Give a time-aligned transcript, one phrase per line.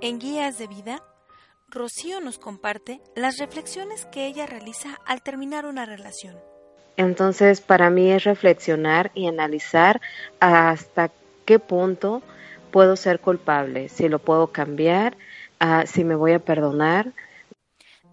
[0.00, 1.02] en Guías de Vida,
[1.68, 6.36] Rocío nos comparte las reflexiones que ella realiza al terminar una relación.
[6.96, 10.00] Entonces, para mí es reflexionar y analizar
[10.40, 11.10] hasta
[11.44, 12.22] qué punto
[12.70, 15.16] puedo ser culpable, si lo puedo cambiar,
[15.60, 17.12] uh, si me voy a perdonar.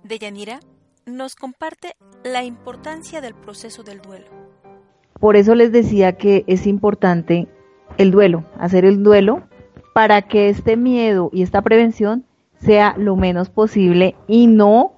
[0.03, 0.59] Deyanira
[1.05, 4.27] nos comparte la importancia del proceso del duelo.
[5.19, 7.47] Por eso les decía que es importante
[7.97, 9.47] el duelo, hacer el duelo
[9.97, 12.23] para que este miedo y esta prevención
[12.63, 14.93] sea lo menos posible y no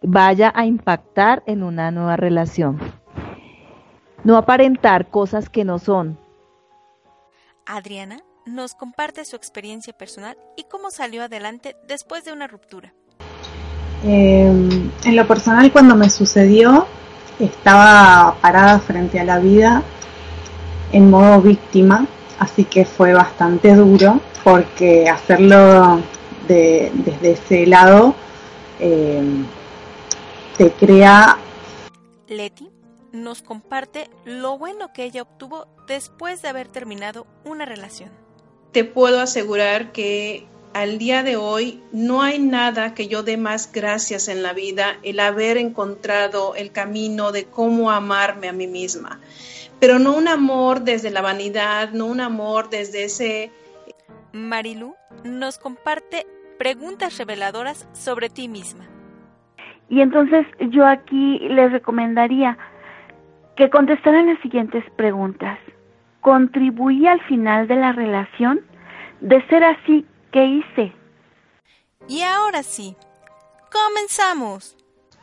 [0.00, 2.78] vaya a impactar en una nueva relación.
[4.24, 6.18] No aparentar cosas que no son.
[7.66, 12.94] Adriana nos comparte su experiencia personal y cómo salió adelante después de una ruptura.
[14.02, 14.46] Eh,
[15.04, 16.86] en lo personal, cuando me sucedió,
[17.38, 19.82] estaba parada frente a la vida
[20.92, 22.06] en modo víctima,
[22.38, 26.02] así que fue bastante duro porque hacerlo
[26.46, 28.14] de, desde ese lado
[28.80, 29.22] eh,
[30.56, 31.38] te crea...
[32.28, 32.70] Leti
[33.12, 38.10] nos comparte lo bueno que ella obtuvo después de haber terminado una relación.
[38.72, 43.70] Te puedo asegurar que al día de hoy no hay nada que yo dé más
[43.72, 49.20] gracias en la vida, el haber encontrado el camino de cómo amarme a mí misma.
[49.80, 53.50] Pero no un amor desde la vanidad, no un amor desde ese...
[54.32, 56.26] Marilu nos comparte
[56.58, 58.86] preguntas reveladoras sobre ti misma.
[59.88, 62.58] Y entonces yo aquí les recomendaría
[63.56, 65.58] que contestaran las siguientes preguntas.
[66.20, 68.60] ¿Contribuí al final de la relación?
[69.20, 70.92] De ser así, ¿qué hice?
[72.06, 72.96] Y ahora sí,
[73.72, 74.76] comenzamos.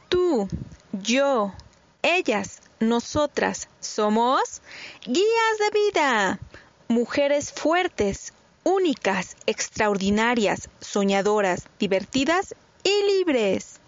[0.10, 0.48] Tú,
[0.92, 1.54] yo,
[2.02, 4.62] ellas, nosotras somos
[5.06, 6.40] guías de vida,
[6.88, 8.34] mujeres fuertes,
[8.66, 13.80] únicas, extraordinarias, soñadoras, divertidas y libres.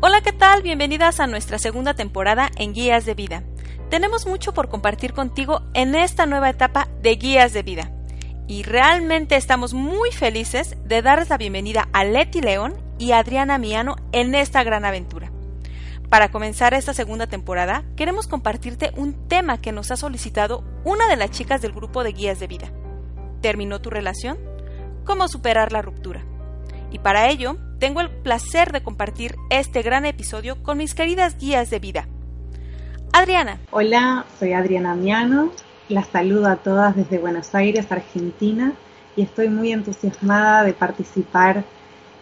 [0.00, 0.62] Hola, ¿qué tal?
[0.62, 3.44] Bienvenidas a nuestra segunda temporada en Guías de Vida.
[3.88, 7.99] Tenemos mucho por compartir contigo en esta nueva etapa de Guías de Vida.
[8.50, 13.94] Y realmente estamos muy felices de darles la bienvenida a Leti León y Adriana Miano
[14.10, 15.30] en esta gran aventura.
[16.08, 21.14] Para comenzar esta segunda temporada, queremos compartirte un tema que nos ha solicitado una de
[21.14, 22.72] las chicas del grupo de Guías de Vida.
[23.40, 24.36] ¿Terminó tu relación?
[25.04, 26.24] ¿Cómo superar la ruptura?
[26.90, 31.70] Y para ello, tengo el placer de compartir este gran episodio con mis queridas guías
[31.70, 32.08] de vida.
[33.12, 33.60] Adriana.
[33.70, 35.52] Hola, soy Adriana Miano.
[35.90, 38.74] Las saludo a todas desde Buenos Aires, Argentina,
[39.16, 41.64] y estoy muy entusiasmada de participar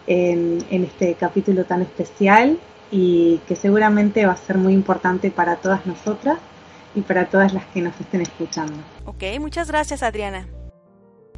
[0.07, 2.57] en, en este capítulo tan especial
[2.89, 6.39] y que seguramente va a ser muy importante para todas nosotras
[6.95, 8.73] y para todas las que nos estén escuchando.
[9.05, 10.47] Ok, muchas gracias Adriana.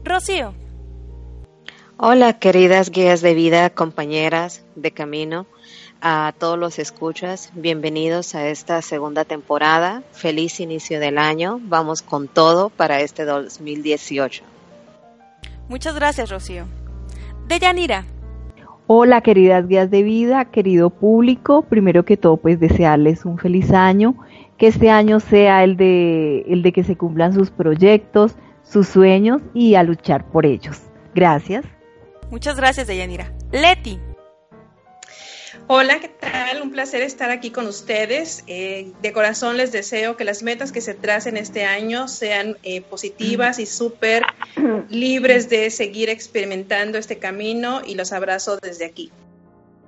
[0.06, 0.54] Rocío.
[1.98, 5.48] Hola, queridas guías de vida, compañeras de camino,
[6.02, 10.02] a todos los escuchas, bienvenidos a esta segunda temporada.
[10.12, 11.60] Feliz inicio del año.
[11.62, 14.44] Vamos con todo para este 2018.
[15.70, 16.66] Muchas gracias, Rocío.
[17.48, 18.06] Deyanira.
[18.88, 21.62] Hola, queridas guías de vida, querido público.
[21.62, 24.16] Primero que todo, pues desearles un feliz año,
[24.58, 29.42] que este año sea el de el de que se cumplan sus proyectos, sus sueños
[29.54, 30.82] y a luchar por ellos.
[31.16, 31.64] Gracias.
[32.32, 33.32] Muchas gracias, Deyanira.
[33.52, 34.00] Leti.
[35.74, 36.62] Hola, ¿qué tal?
[36.62, 38.44] Un placer estar aquí con ustedes.
[38.48, 42.82] Eh, de corazón les deseo que las metas que se tracen este año sean eh,
[42.82, 44.24] positivas y súper
[44.90, 49.14] libres de seguir experimentando este camino y los abrazo desde aquí.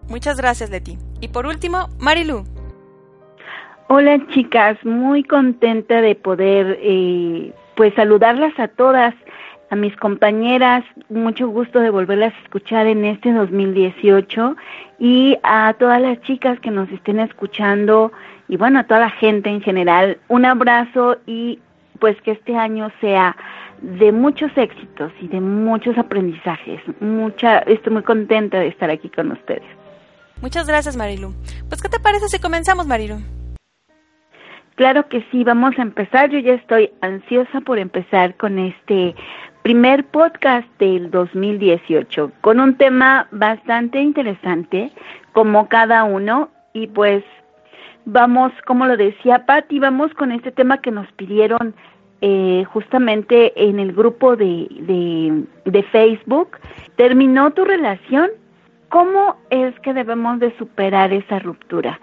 [0.07, 0.97] Muchas gracias, Leti.
[1.19, 2.45] Y por último, Marilu.
[3.89, 4.77] Hola, chicas.
[4.85, 9.13] Muy contenta de poder, eh, pues, saludarlas a todas
[9.73, 14.55] a mis compañeras, mucho gusto de volverlas a escuchar en este 2018
[14.99, 18.11] y a todas las chicas que nos estén escuchando
[18.47, 21.59] y bueno, a toda la gente en general, un abrazo y
[21.99, 23.35] pues que este año sea
[23.81, 26.79] de muchos éxitos y de muchos aprendizajes.
[26.99, 29.63] Mucha, estoy muy contenta de estar aquí con ustedes.
[30.39, 31.33] Muchas gracias, Marilu.
[31.67, 33.17] Pues, ¿qué te parece si comenzamos, Marilu?
[34.75, 36.29] Claro que sí, vamos a empezar.
[36.29, 39.15] Yo ya estoy ansiosa por empezar con este
[39.63, 44.91] primer podcast del 2018, con un tema bastante interesante,
[45.31, 47.23] como cada uno, y pues
[48.05, 51.73] vamos, como lo decía Patti, vamos con este tema que nos pidieron
[52.19, 54.67] eh, justamente en el grupo de,
[55.65, 56.57] de, Facebook.
[56.97, 58.31] ¿Terminó tu relación?
[58.89, 61.99] ¿Cómo es que debemos de superar esa ruptura?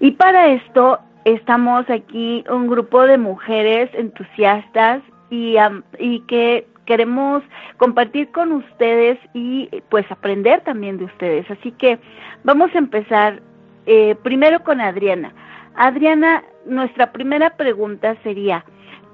[0.00, 5.56] Y para esto estamos aquí un grupo de mujeres entusiastas y,
[5.98, 7.42] y que queremos
[7.76, 11.50] compartir con ustedes y pues aprender también de ustedes.
[11.50, 11.98] Así que
[12.44, 13.42] vamos a empezar
[13.86, 15.32] eh, primero con Adriana.
[15.74, 18.64] Adriana, nuestra primera pregunta sería,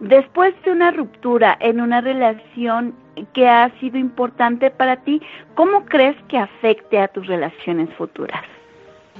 [0.00, 2.94] después de una ruptura en una relación
[3.32, 5.20] que ha sido importante para ti,
[5.54, 8.42] ¿cómo crees que afecte a tus relaciones futuras?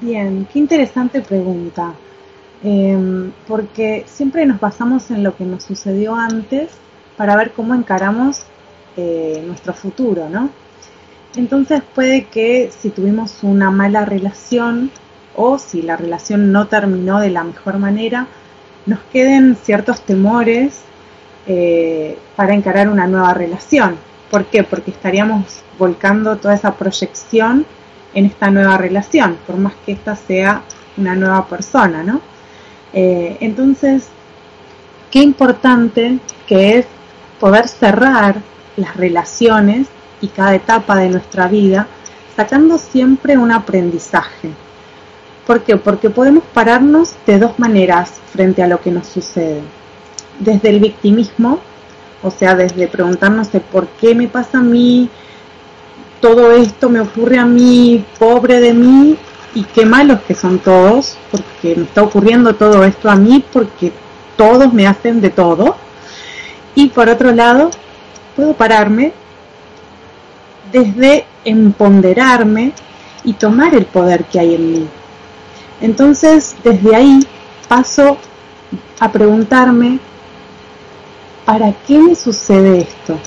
[0.00, 1.93] Bien, qué interesante pregunta.
[2.64, 6.78] Em, porque siempre nos basamos en lo que nos sucedió antes
[7.17, 8.44] para ver cómo encaramos
[8.97, 10.50] eh, nuestro futuro, ¿no?
[11.37, 14.91] Entonces puede que si tuvimos una mala relación
[15.35, 18.26] o si la relación no terminó de la mejor manera,
[18.85, 20.82] nos queden ciertos temores
[21.47, 23.97] eh, para encarar una nueva relación.
[24.31, 24.62] ¿Por qué?
[24.62, 27.64] Porque estaríamos volcando toda esa proyección
[28.14, 30.62] en esta nueva relación, por más que esta sea
[30.97, 32.20] una nueva persona, ¿no?
[32.93, 34.09] Eh, entonces,
[35.11, 36.87] qué importante que es
[37.42, 38.36] poder cerrar
[38.76, 39.88] las relaciones
[40.20, 41.88] y cada etapa de nuestra vida
[42.36, 44.52] sacando siempre un aprendizaje.
[45.44, 45.76] ¿Por qué?
[45.76, 49.60] Porque podemos pararnos de dos maneras frente a lo que nos sucede.
[50.38, 51.58] Desde el victimismo,
[52.22, 55.10] o sea, desde preguntarnos de por qué me pasa a mí,
[56.20, 59.18] todo esto me ocurre a mí, pobre de mí,
[59.52, 63.90] y qué malos que son todos, porque me está ocurriendo todo esto a mí, porque
[64.36, 65.74] todos me hacen de todo.
[66.74, 67.70] Y por otro lado,
[68.36, 69.12] puedo pararme
[70.70, 72.72] desde empoderarme
[73.24, 74.88] y tomar el poder que hay en mí.
[75.80, 77.20] Entonces, desde ahí
[77.69, 78.16] paso
[79.00, 79.98] a preguntarme,
[81.44, 83.18] ¿para qué me sucede esto?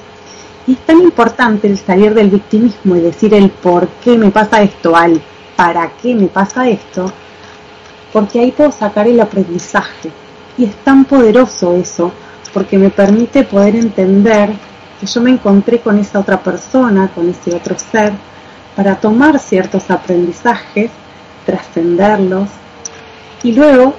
[0.65, 4.63] Y es tan importante el salir del victimismo y decir el por qué me pasa
[4.63, 5.21] esto al
[5.55, 7.11] ¿para qué me pasa esto?
[8.11, 10.11] Porque ahí puedo sacar el aprendizaje.
[10.57, 12.11] Y es tan poderoso eso,
[12.55, 14.49] porque me permite poder entender
[14.97, 18.13] que yo me encontré con esa otra persona, con ese otro ser,
[18.77, 20.89] para tomar ciertos aprendizajes,
[21.45, 22.47] trascenderlos,
[23.43, 23.93] y luego,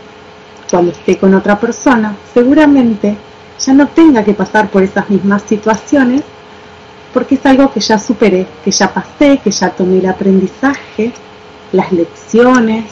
[0.71, 3.19] cuando esté con otra persona, seguramente
[3.61, 6.23] ya no tenga que pasar por esas mismas situaciones,
[7.13, 11.13] porque es algo que ya superé, que ya pasé, que ya tomé el aprendizaje
[11.73, 12.87] las lecciones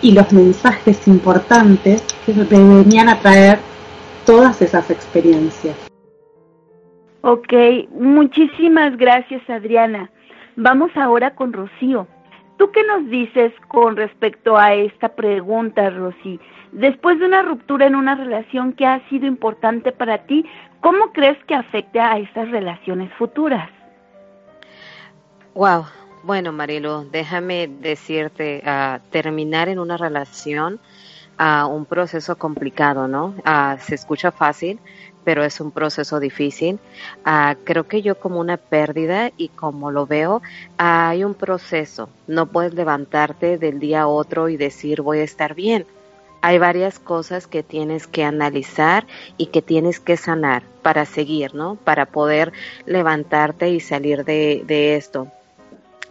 [0.00, 3.58] y los mensajes importantes que venían a traer
[4.28, 5.74] todas esas experiencias.
[7.22, 7.50] Ok,
[7.92, 10.10] muchísimas gracias Adriana.
[10.54, 12.06] Vamos ahora con Rocío.
[12.58, 16.38] ¿Tú qué nos dices con respecto a esta pregunta, Rocío?
[16.72, 20.44] Después de una ruptura en una relación que ha sido importante para ti,
[20.82, 23.70] ¿cómo crees que afecte a estas relaciones futuras?
[25.54, 25.86] Wow,
[26.22, 30.80] bueno, Marilu, déjame decirte, uh, terminar en una relación,
[31.38, 33.34] a un proceso complicado, ¿no?
[33.46, 34.78] Uh, se escucha fácil,
[35.24, 36.78] pero es un proceso difícil.
[37.64, 40.42] creo que yo como una pérdida y como lo veo,
[40.78, 42.08] hay un proceso.
[42.26, 45.86] No puedes levantarte del día a otro y decir voy a estar bien.
[46.40, 51.74] Hay varias cosas que tienes que analizar y que tienes que sanar para seguir, ¿no?
[51.76, 52.52] Para poder
[52.86, 55.28] levantarte y salir de, de esto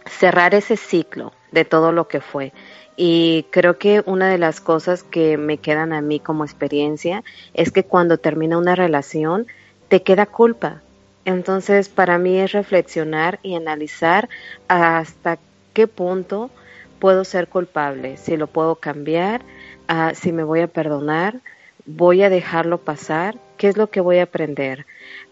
[0.08, 2.52] cerrar ese ciclo de todo lo que fue.
[3.00, 7.22] Y creo que una de las cosas que me quedan a mí como experiencia
[7.54, 9.46] es que cuando termina una relación
[9.86, 10.82] te queda culpa.
[11.24, 14.28] Entonces para mí es reflexionar y analizar
[14.66, 15.38] hasta
[15.74, 16.50] qué punto
[16.98, 19.42] puedo ser culpable, si lo puedo cambiar,
[19.88, 21.40] uh, si me voy a perdonar,
[21.86, 24.86] voy a dejarlo pasar, qué es lo que voy a aprender.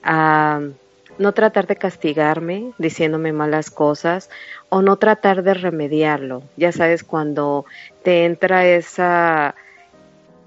[0.05, 0.71] Uh,
[1.19, 4.31] no tratar de castigarme diciéndome malas cosas
[4.69, 6.43] o no tratar de remediarlo.
[6.57, 7.65] Ya sabes, cuando
[8.03, 9.55] te entra esa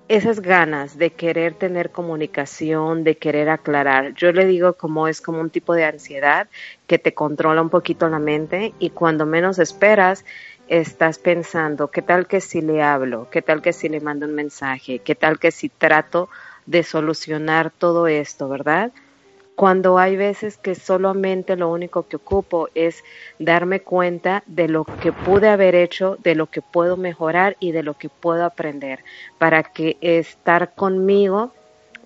[0.10, 4.16] esas ganas de querer tener comunicación, de querer aclarar.
[4.16, 6.48] Yo le digo como es como un tipo de ansiedad
[6.88, 10.26] que te controla un poquito la mente y cuando menos esperas
[10.68, 13.30] estás pensando, ¿qué tal que si le hablo?
[13.30, 14.98] ¿Qué tal que si le mando un mensaje?
[14.98, 16.30] ¿Qué tal que si trato
[16.66, 18.92] de solucionar todo esto, verdad?
[19.60, 23.04] Cuando hay veces que solamente lo único que ocupo es
[23.40, 27.84] darme cuenta de lo que pude haber hecho, de lo que puedo mejorar y de
[27.84, 29.00] lo que puedo aprender
[29.38, 31.52] para que estar conmigo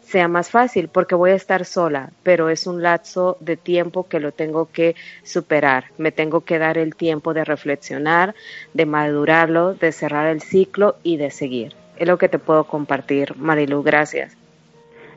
[0.01, 4.19] sea más fácil porque voy a estar sola, pero es un lapso de tiempo que
[4.19, 5.91] lo tengo que superar.
[5.99, 8.33] Me tengo que dar el tiempo de reflexionar,
[8.73, 11.75] de madurarlo, de cerrar el ciclo y de seguir.
[11.97, 13.83] Es lo que te puedo compartir, Marilu.
[13.83, 14.35] Gracias.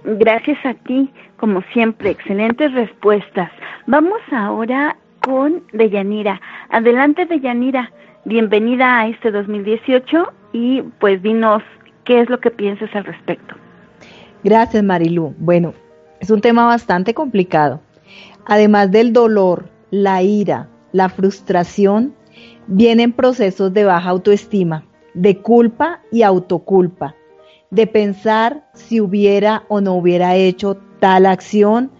[0.05, 3.50] Gracias a ti, como siempre, excelentes respuestas.
[3.87, 6.40] Vamos ahora con Deyanira.
[6.71, 7.90] Adelante, Deyanira.
[8.25, 11.62] Bienvenida a este 2018 y pues dinos
[12.05, 13.55] qué es lo que piensas al respecto.
[14.43, 15.35] Gracias, Marilu.
[15.38, 15.75] Bueno,
[16.21, 17.81] es un tema bastante complicado.
[18.47, 22.14] Además del dolor, la ira, la frustración,
[22.66, 27.14] vienen procesos de baja autoestima, de culpa y autoculpa
[27.71, 31.91] de pensar si hubiera o no hubiera hecho tal acción,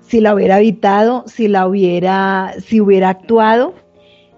[0.00, 3.74] si la hubiera evitado, si la hubiera, si hubiera actuado,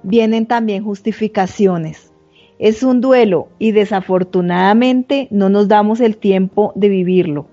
[0.02, 2.12] vienen también justificaciones.
[2.58, 7.46] Es un duelo y desafortunadamente no nos damos el tiempo de vivirlo.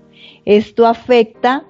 [0.44, 1.64] Esto afecta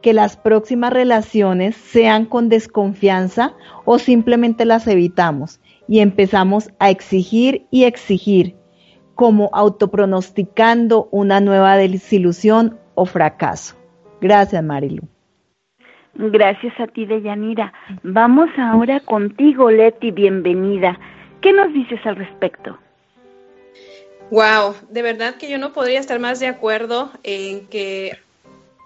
[0.00, 7.66] que las próximas relaciones sean con desconfianza o simplemente las evitamos y empezamos a exigir
[7.70, 8.56] y exigir
[9.14, 13.77] como autopronosticando una nueva desilusión o fracaso.
[14.20, 15.02] Gracias, Marilu.
[16.14, 17.72] Gracias a ti, Deyanira.
[18.02, 20.98] Vamos ahora contigo, Leti, bienvenida.
[21.40, 22.76] ¿Qué nos dices al respecto?
[24.30, 28.18] Wow, de verdad que yo no podría estar más de acuerdo en que,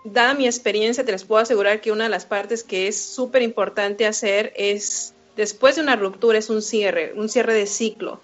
[0.04, 3.42] dada mi experiencia, te les puedo asegurar que una de las partes que es súper
[3.42, 8.20] importante hacer es, después de una ruptura, es un cierre, un cierre de ciclo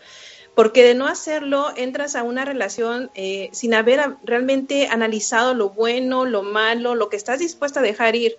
[0.58, 6.24] porque de no hacerlo entras a una relación eh, sin haber realmente analizado lo bueno,
[6.24, 8.38] lo malo, lo que estás dispuesta a dejar ir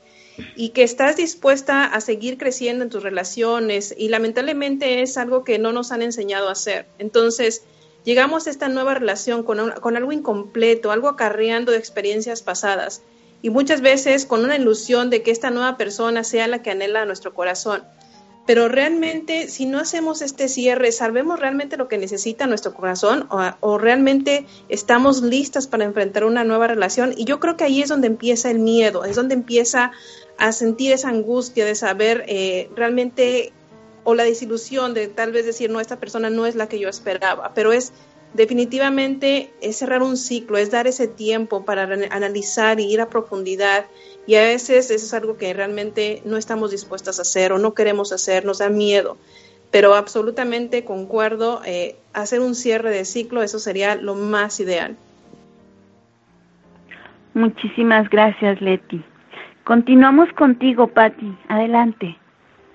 [0.58, 3.96] y que estás dispuesta a seguir creciendo en tus relaciones.
[3.98, 6.88] Y lamentablemente es algo que no nos han enseñado a hacer.
[6.98, 7.64] Entonces,
[8.04, 13.02] llegamos a esta nueva relación con, con algo incompleto, algo acarreando de experiencias pasadas.
[13.42, 17.06] Y muchas veces con una ilusión de que esta nueva persona sea la que anhela
[17.06, 17.82] nuestro corazón
[18.50, 23.29] pero realmente si no hacemos este cierre, ¿sabemos realmente lo que necesita nuestro corazón
[23.62, 27.13] o, realmente estamos listas para enfrentar una nueva relación?
[27.15, 29.91] Y yo creo que ahí es donde empieza el miedo, es donde empieza
[30.39, 33.53] a sentir esa angustia de saber eh, realmente
[34.03, 36.89] o la desilusión de tal vez decir, no, esta persona no es la que yo
[36.89, 37.94] esperaba, pero es
[38.34, 43.86] definitivamente es cerrar un ciclo, es dar ese tiempo para analizar y ir a profundidad
[44.29, 47.74] y a veces eso es algo que realmente no estamos dispuestas a hacer o no
[47.74, 49.17] queremos hacer, nos da miedo.
[49.71, 54.95] Pero absolutamente concuerdo, eh, hacer un cierre de ciclo, eso sería lo más ideal.
[57.33, 59.03] Muchísimas gracias, Leti.
[59.63, 61.36] Continuamos contigo, Patti.
[61.48, 62.15] Adelante.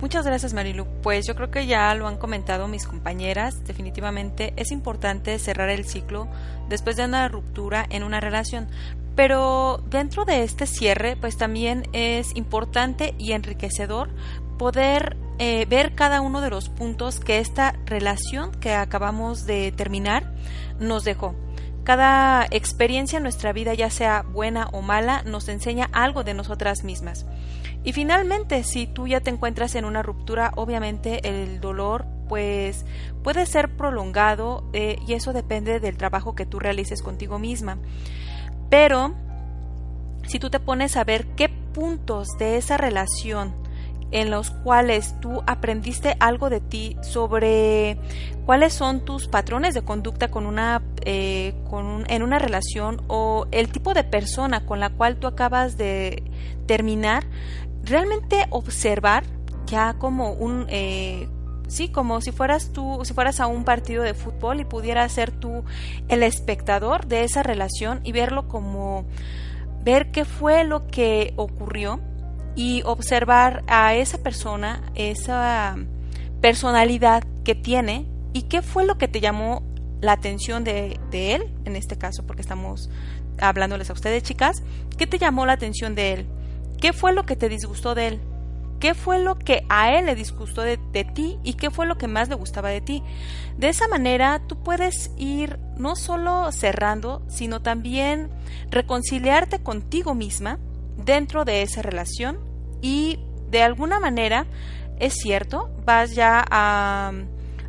[0.00, 0.86] Muchas gracias Marilu.
[1.04, 3.64] Pues yo creo que ya lo han comentado mis compañeras.
[3.64, 6.26] Definitivamente es importante cerrar el ciclo
[6.68, 8.66] después de una ruptura en una relación.
[9.14, 14.10] Pero dentro de este cierre, pues también es importante y enriquecedor
[14.58, 20.32] poder eh, ver cada uno de los puntos que esta relación que acabamos de terminar
[20.78, 21.34] nos dejó.
[21.84, 26.82] Cada experiencia en nuestra vida, ya sea buena o mala, nos enseña algo de nosotras
[26.82, 27.26] mismas.
[27.84, 32.86] Y finalmente, si tú ya te encuentras en una ruptura, obviamente el dolor pues
[33.22, 37.78] puede ser prolongado eh, y eso depende del trabajo que tú realices contigo misma.
[38.70, 39.14] Pero
[40.26, 43.54] si tú te pones a ver qué puntos de esa relación
[44.10, 47.98] en los cuales tú aprendiste algo de ti sobre
[48.46, 53.70] cuáles son tus patrones de conducta con una eh, con en una relación o el
[53.70, 56.22] tipo de persona con la cual tú acabas de
[56.66, 57.24] terminar
[57.82, 59.24] realmente observar
[59.66, 61.28] ya como un eh,
[61.74, 65.30] sí, como si fueras tú, si fueras a un partido de fútbol y pudieras ser
[65.30, 65.64] tú
[66.08, 69.04] el espectador de esa relación y verlo como
[69.82, 72.00] ver qué fue lo que ocurrió
[72.56, 75.76] y observar a esa persona, esa
[76.40, 79.62] personalidad que tiene y qué fue lo que te llamó
[80.00, 82.90] la atención de, de él, en este caso, porque estamos
[83.38, 84.62] hablándoles a ustedes, chicas,
[84.96, 86.26] ¿qué te llamó la atención de él?
[86.80, 88.20] ¿Qué fue lo que te disgustó de él?
[88.84, 90.76] Qué fue lo que a él le disgustó de,
[91.14, 93.02] ti y qué fue lo que más le gustaba de ti.
[93.56, 98.28] De esa manera tú puedes ir no solo cerrando, sino también
[98.70, 100.58] reconciliarte contigo misma
[100.98, 102.38] dentro de esa relación
[102.82, 104.44] y de alguna manera,
[105.00, 107.10] es cierto, vas ya a,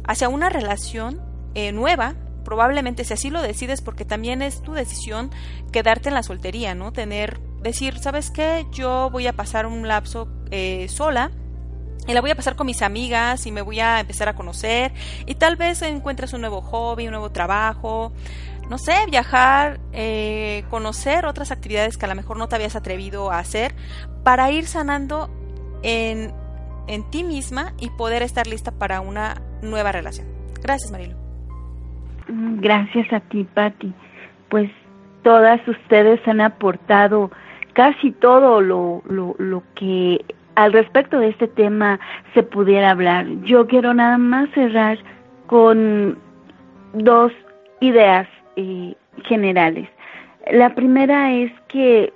[0.03, 1.21] hacia una relación
[1.53, 5.31] eh, nueva, probablemente si así lo decides, porque también es tu decisión
[5.73, 6.93] quedarte en la soltería, ¿no?
[6.93, 8.65] Tener decir, ¿sabes qué?
[8.71, 11.31] Yo voy a pasar un lapso eh, sola
[12.07, 14.93] y la voy a pasar con mis amigas y me voy a empezar a conocer
[15.25, 18.13] y tal vez encuentres un nuevo hobby, un nuevo trabajo,
[18.69, 23.31] no sé, viajar, eh, conocer otras actividades que a lo mejor no te habías atrevido
[23.31, 23.75] a hacer
[24.23, 25.29] para ir sanando
[25.81, 26.33] en,
[26.87, 30.27] en ti misma y poder estar lista para una nueva relación.
[30.61, 31.24] Gracias, Marilo.
[32.27, 33.93] Gracias a ti, Patti.
[34.49, 34.69] Pues
[35.23, 37.31] todas ustedes han aportado
[37.73, 40.23] casi todo lo, lo, lo que
[40.55, 41.99] al respecto de este tema
[42.33, 43.27] se pudiera hablar.
[43.43, 44.97] Yo quiero nada más cerrar
[45.47, 46.17] con
[46.93, 47.31] dos
[47.81, 49.89] ideas eh, generales.
[50.51, 52.13] La primera es que,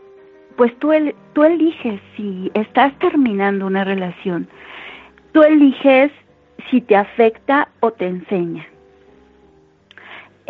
[0.56, 4.48] pues tú, el, tú eliges si estás terminando una relación,
[5.32, 6.12] tú eliges
[6.70, 8.66] si te afecta o te enseña.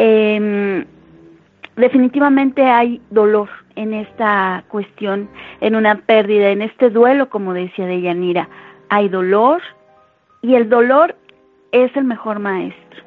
[0.01, 0.85] Eh,
[1.75, 5.29] definitivamente hay dolor en esta cuestión,
[5.59, 8.47] en una pérdida, en este duelo, como decía Deyanira.
[8.87, 9.61] Hay dolor
[10.41, 11.15] y el dolor
[11.73, 13.03] es el mejor maestro.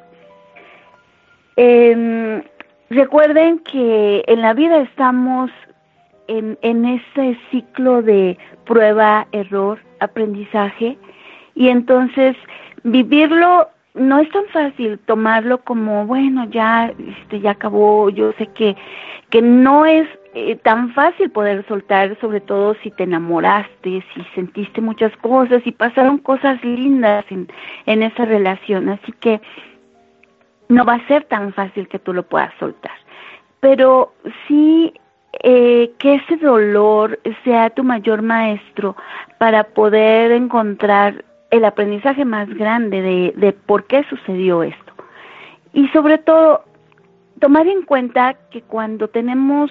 [1.55, 2.43] Eh,
[2.91, 5.49] recuerden que en la vida estamos
[6.27, 10.95] en, en ese ciclo de prueba, error, aprendizaje
[11.55, 12.35] y entonces
[12.83, 18.75] vivirlo no es tan fácil tomarlo como bueno ya este ya acabó yo sé que
[19.29, 24.81] que no es eh, tan fácil poder soltar sobre todo si te enamoraste si sentiste
[24.81, 27.47] muchas cosas y pasaron cosas lindas en
[27.85, 29.39] en esa relación así que
[30.69, 32.95] no va a ser tan fácil que tú lo puedas soltar.
[33.59, 34.13] Pero
[34.47, 34.93] sí
[35.43, 38.95] eh, que ese dolor sea tu mayor maestro
[39.37, 41.23] para poder encontrar
[41.53, 44.93] el aprendizaje más grande de, por qué sucedió esto.
[45.71, 46.63] Y sobre todo,
[47.39, 49.69] tomar en cuenta que cuando tenemos,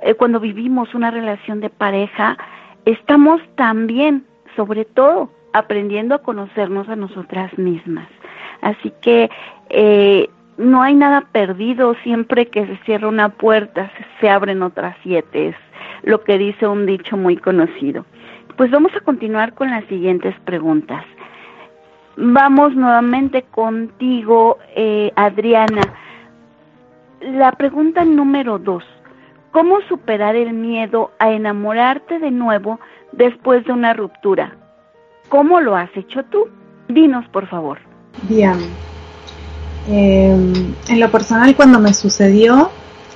[0.00, 2.36] eh, cuando vivimos una relación de pareja,
[2.84, 4.24] estamos también,
[4.56, 8.08] sobre todo, aprendiendo a conocernos a nosotras mismas.
[8.60, 9.30] Así que
[9.68, 14.96] eh, no hay nada perdido, siempre que se cierra una puerta se, se abren otras
[15.04, 15.56] siete, es
[16.02, 18.04] lo que dice un dicho muy conocido.
[18.56, 21.04] Pues vamos a continuar con las siguientes preguntas.
[22.22, 25.80] Vamos nuevamente contigo, eh, Adriana.
[27.22, 28.84] La pregunta número dos.
[29.52, 32.78] ¿Cómo superar el miedo a enamorarte de nuevo
[33.12, 34.54] después de una ruptura?
[35.30, 36.46] ¿Cómo lo has hecho tú?
[36.88, 37.78] Dinos, por favor.
[38.28, 38.58] Bien.
[39.88, 40.36] Eh,
[40.88, 42.70] en lo personal, cuando me sucedió,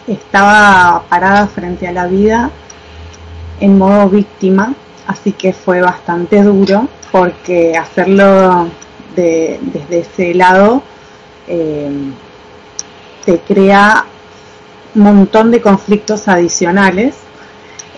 [0.07, 2.51] estaba parada frente a la vida
[3.61, 4.73] en modo víctima,
[5.07, 8.71] así que fue bastante duro porque hacerlo
[9.15, 10.83] de, desde ese lado
[11.47, 11.91] eh,
[13.25, 14.05] te crea
[14.95, 17.17] un montón de conflictos adicionales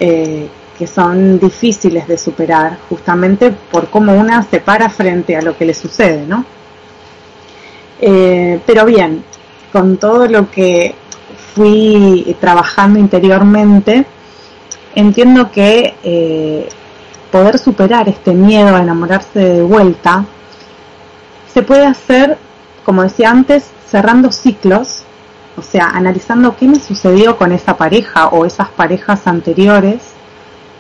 [0.00, 0.48] eh,
[0.79, 5.64] que son difíciles de superar justamente por cómo una se para frente a lo que
[5.64, 6.44] le sucede, ¿no?
[8.00, 9.24] Eh, pero bien,
[9.72, 10.94] con todo lo que
[11.55, 14.05] fui trabajando interiormente,
[14.94, 16.68] entiendo que eh,
[17.33, 20.26] poder superar este miedo a enamorarse de vuelta
[21.56, 22.36] se puede hacer,
[22.84, 25.04] como decía antes, cerrando ciclos,
[25.56, 30.02] o sea, analizando qué me sucedió con esa pareja o esas parejas anteriores,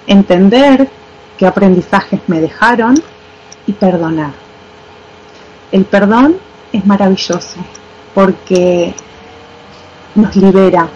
[0.06, 0.90] entender
[1.38, 2.94] qué aprendizajes me dejaron
[3.66, 4.32] y perdonar.
[5.72, 6.36] El perdón
[6.74, 7.56] es maravilloso
[8.14, 8.94] porque
[10.14, 10.88] nos libera.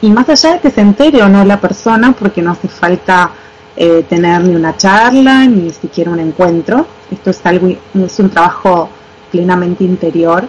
[0.00, 3.32] Y más allá de que se entere o no la persona, porque no hace falta
[3.76, 6.86] eh, tener ni una charla, ni siquiera un encuentro.
[7.10, 8.88] Esto es algo, es un trabajo
[9.32, 10.46] plenamente interior.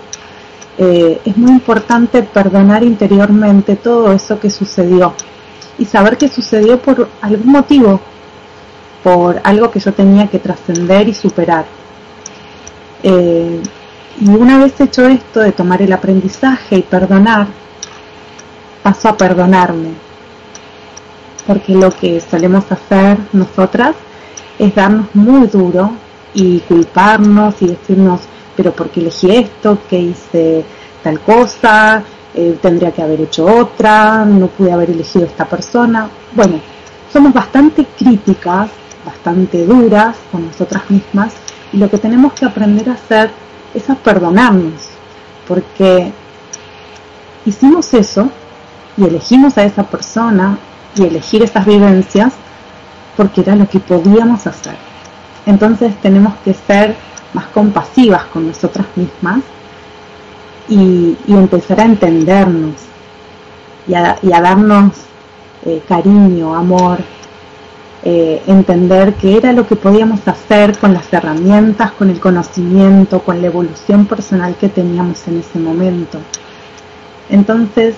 [0.78, 5.14] Eh, es muy importante perdonar interiormente todo eso que sucedió
[5.78, 8.00] y saber que sucedió por algún motivo,
[9.04, 11.66] por algo que yo tenía que trascender y superar.
[13.02, 13.62] Eh,
[14.22, 17.48] y una vez hecho esto de tomar el aprendizaje y perdonar,
[18.84, 20.05] paso a perdonarme
[21.46, 23.96] porque lo que solemos hacer nosotras
[24.58, 25.92] es darnos muy duro
[26.34, 28.22] y culparnos y decirnos,
[28.56, 29.78] pero ¿por qué elegí esto?
[29.90, 30.66] ¿Qué hice
[31.04, 32.04] tal cosa?
[32.34, 36.10] Eh, tendría que haber hecho otra, no pude haber elegido esta persona.
[36.34, 36.60] Bueno,
[37.12, 38.70] somos bastante críticas,
[39.06, 41.34] bastante duras con nosotras mismas
[41.72, 43.30] y lo que tenemos que aprender a hacer
[43.74, 44.90] es a perdonarnos,
[45.48, 46.12] porque
[47.46, 48.30] hicimos eso
[48.98, 50.58] y elegimos a esa persona
[50.96, 52.34] y elegir esas vivencias
[53.18, 54.76] porque era lo que podíamos hacer.
[55.46, 56.96] Entonces tenemos que ser
[57.34, 59.42] más compasivas con nosotras mismas
[60.68, 62.76] y, empezar a entendernos
[63.88, 64.94] y a, darnos
[65.66, 67.00] eh, cariño, amor
[68.08, 73.42] eh, entender qué era lo que podíamos hacer con las herramientas, con el conocimiento, con
[73.42, 76.20] la evolución personal que teníamos en ese momento.
[77.32, 77.96] Entonces,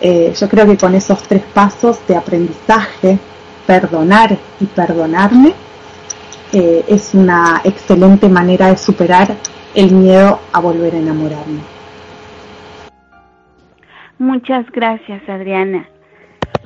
[0.00, 3.18] eh, yo creo que con esos tres pasos de aprendizaje,
[3.66, 5.52] perdonar y perdonarme,
[6.52, 9.28] eh, es una excelente manera de superar
[9.74, 11.60] el miedo a volver a enamorarme.
[14.18, 15.88] Muchas gracias, Adriana.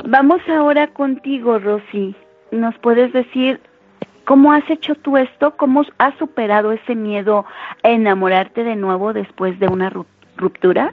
[0.05, 2.15] Vamos ahora contigo, Rosy.
[2.51, 3.61] ¿Nos puedes decir
[4.25, 5.57] cómo has hecho tú esto?
[5.57, 7.45] ¿Cómo has superado ese miedo
[7.83, 9.93] a enamorarte de nuevo después de una
[10.37, 10.93] ruptura?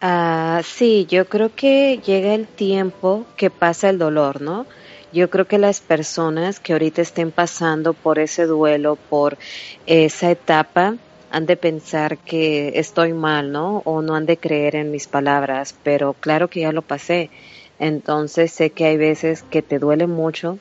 [0.00, 4.68] Ah, sí, yo creo que llega el tiempo que pasa el dolor, ¿no?
[5.10, 9.38] Yo creo que las personas que ahorita estén pasando por ese duelo, por
[9.86, 10.98] esa etapa,
[11.30, 13.78] han de pensar que estoy mal, ¿no?
[13.84, 17.32] O no han de creer en mis palabras, pero claro que ya lo pasé.
[17.78, 20.60] Entonces sé que hay veces que te duele mucho,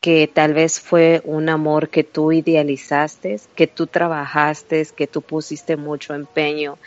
[0.00, 5.76] que tal vez fue un amor que tú idealizaste, que tú trabajaste, que tú pusiste
[5.76, 6.78] mucho empeño,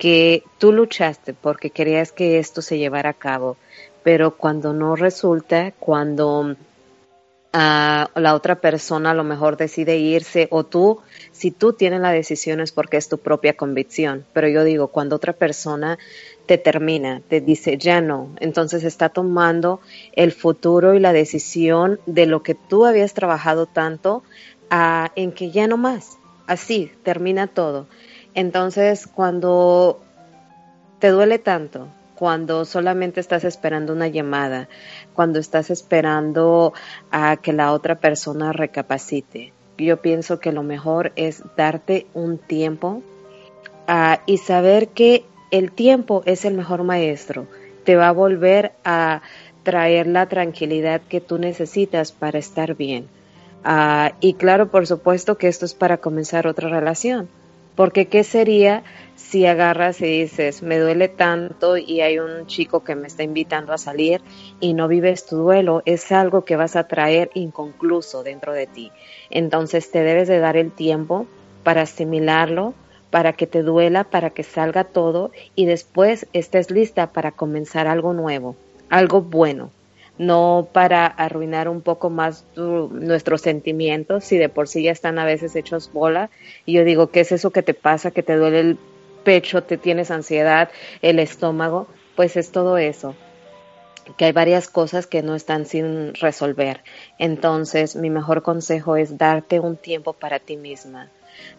[0.00, 3.58] que tú luchaste porque querías que esto se llevara a cabo,
[4.02, 6.56] pero cuando no resulta, cuando
[7.52, 11.00] la otra persona a lo mejor decide irse o tú,
[11.32, 15.16] si tú tienes la decisión es porque es tu propia convicción, pero yo digo, cuando
[15.16, 15.98] otra persona
[16.46, 19.80] te termina, te dice ya no, entonces está tomando
[20.12, 24.22] el futuro y la decisión de lo que tú habías trabajado tanto
[25.14, 27.86] en que ya no más, así termina todo.
[28.34, 30.00] Entonces cuando
[30.98, 31.88] te duele tanto,
[32.20, 34.68] cuando solamente estás esperando una llamada,
[35.14, 36.74] cuando estás esperando
[37.10, 39.54] a que la otra persona recapacite.
[39.78, 43.02] Yo pienso que lo mejor es darte un tiempo
[43.88, 47.46] ah, y saber que el tiempo es el mejor maestro.
[47.84, 49.22] Te va a volver a
[49.62, 53.08] traer la tranquilidad que tú necesitas para estar bien.
[53.64, 57.30] Ah, y claro, por supuesto que esto es para comenzar otra relación.
[57.74, 58.82] Porque ¿qué sería
[59.16, 63.72] si agarras y dices, me duele tanto y hay un chico que me está invitando
[63.72, 64.20] a salir
[64.58, 68.90] y no vives tu duelo, es algo que vas a traer inconcluso dentro de ti.
[69.30, 71.26] Entonces te debes de dar el tiempo
[71.62, 72.74] para asimilarlo,
[73.10, 78.12] para que te duela, para que salga todo y después estés lista para comenzar algo
[78.14, 78.56] nuevo,
[78.88, 79.70] algo bueno,
[80.20, 85.24] no para arruinar un poco más nuestros sentimientos, si de por sí ya están a
[85.24, 86.28] veces hechos bola.
[86.66, 88.78] Y yo digo, ¿qué es eso que te pasa, que te duele el
[89.24, 90.68] pecho, te tienes ansiedad,
[91.00, 93.16] el estómago, pues es todo eso
[94.16, 96.82] que hay varias cosas que no están sin resolver.
[97.18, 101.10] Entonces, mi mejor consejo es darte un tiempo para ti misma.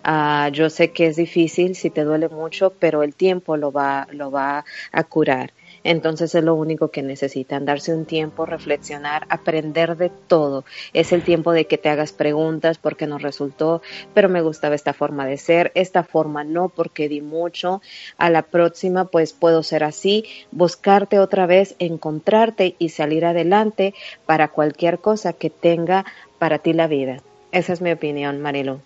[0.03, 4.07] Ah, yo sé que es difícil si te duele mucho, pero el tiempo lo va,
[4.11, 5.53] lo va a curar.
[5.83, 10.63] Entonces es lo único que necesitan, darse un tiempo, reflexionar, aprender de todo.
[10.93, 13.81] Es el tiempo de que te hagas preguntas porque no resultó,
[14.13, 17.81] pero me gustaba esta forma de ser, esta forma no porque di mucho.
[18.17, 23.93] A la próxima pues puedo ser así, buscarte otra vez, encontrarte y salir adelante
[24.25, 26.05] para cualquier cosa que tenga
[26.37, 27.17] para ti la vida.
[27.51, 28.79] Esa es mi opinión, Marilu.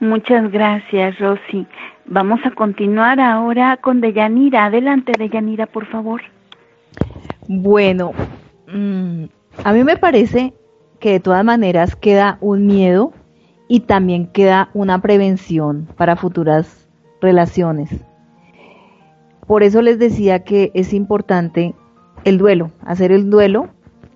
[0.00, 1.66] Muchas gracias, Rosy.
[2.06, 4.66] Vamos a continuar ahora con Deyanira.
[4.66, 6.22] Adelante, Deyanira, por favor.
[7.48, 8.12] Bueno,
[8.72, 9.24] mm,
[9.64, 10.54] a mí me parece
[11.00, 13.12] que de todas maneras queda un miedo
[13.68, 16.88] y también queda una prevención para futuras
[17.20, 17.90] relaciones.
[19.46, 21.74] Por eso les decía que es importante
[22.24, 23.68] el duelo, hacer el duelo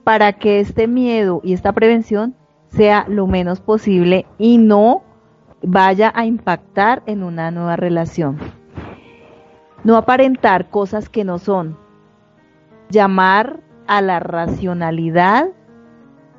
[0.05, 2.35] para que este miedo y esta prevención
[2.68, 5.03] sea lo menos posible y no
[5.68, 8.38] vaya a impactar en una nueva relación.
[9.83, 11.76] No aparentar cosas que no son.
[12.88, 15.48] Llamar a la racionalidad,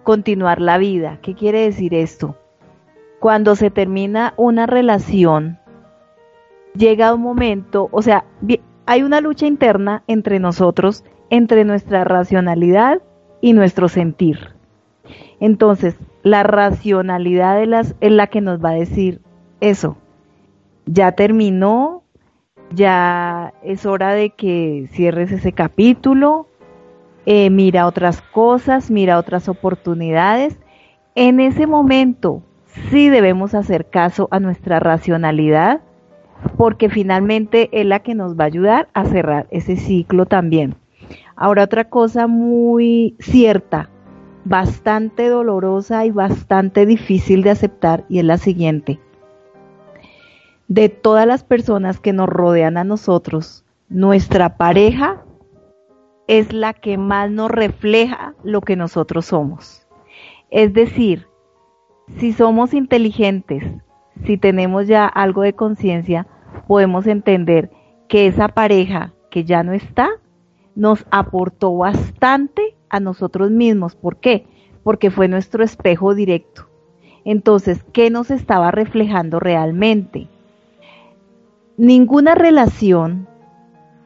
[0.04, 1.20] continuar la vida.
[1.22, 2.38] ¿Qué quiere decir esto?
[3.20, 5.60] Cuando se termina una relación,
[6.74, 8.24] llega un momento, o sea,
[8.86, 13.02] hay una lucha interna entre nosotros, entre nuestra racionalidad
[13.42, 14.54] y nuestro sentir.
[15.42, 19.22] Entonces, la racionalidad es la que nos va a decir
[19.62, 19.98] eso.
[20.86, 22.04] Ya terminó,
[22.72, 26.48] ya es hora de que cierres ese capítulo,
[27.26, 30.58] eh, mira otras cosas, mira otras oportunidades.
[31.16, 32.44] En ese momento
[32.90, 35.82] sí debemos hacer caso a nuestra racionalidad
[36.56, 40.76] porque finalmente es la que nos va a ayudar a cerrar ese ciclo también.
[41.36, 43.90] Ahora otra cosa muy cierta,
[44.48, 49.00] bastante dolorosa y bastante difícil de aceptar y es la siguiente.
[50.68, 55.24] De todas las personas que nos rodean a nosotros, nuestra pareja
[56.28, 59.86] es la que más nos refleja lo que nosotros somos.
[60.50, 61.28] Es decir,
[62.18, 63.64] si somos inteligentes,
[64.26, 66.26] si tenemos ya algo de conciencia,
[66.68, 67.70] podemos entender
[68.08, 70.10] que esa pareja que ya no está
[70.76, 73.96] nos aportó bastante a nosotros mismos.
[73.96, 74.46] ¿Por qué?
[74.84, 76.68] Porque fue nuestro espejo directo.
[77.26, 80.28] Entonces, ¿qué nos estaba reflejando realmente?
[81.76, 83.28] Ninguna relación,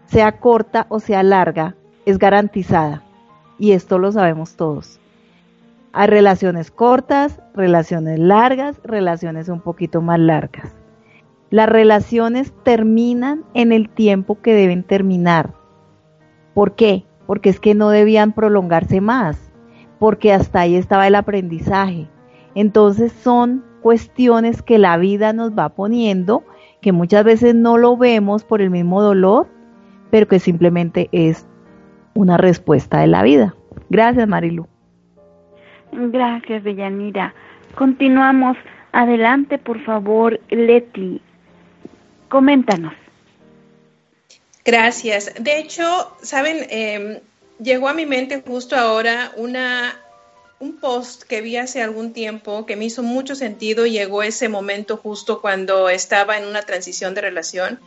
[0.08, 3.04] sea corta o sea larga, es garantizada.
[3.60, 5.00] Y esto lo sabemos todos.
[5.94, 10.74] Hay relaciones cortas, relaciones largas, relaciones un poquito más largas.
[11.50, 15.54] Las relaciones terminan en el tiempo que deben terminar.
[16.54, 17.06] ¿Por qué?
[17.28, 19.52] Porque es que no debían prolongarse más,
[20.00, 22.08] porque hasta ahí estaba el aprendizaje.
[22.56, 26.44] Entonces son cuestiones que la vida nos va poniendo,
[26.82, 29.48] que muchas veces no lo vemos por el mismo dolor,
[30.10, 31.48] pero que simplemente es
[32.14, 33.56] una respuesta de la vida.
[33.90, 34.68] Gracias, Marilu.
[35.92, 37.34] Gracias, Deyanira.
[37.76, 38.58] Continuamos.
[38.94, 41.22] Adelante, por favor, Leti.
[42.30, 42.94] Coméntanos.
[44.64, 45.32] Gracias.
[45.40, 47.20] De hecho, saben, em,
[47.62, 49.98] llegó a mi mente justo ahora una
[50.60, 53.88] un post que vi hace algún tiempo que me hizo mucho sentido.
[53.88, 57.80] Llegó ese momento justo cuando estaba en una transición de relación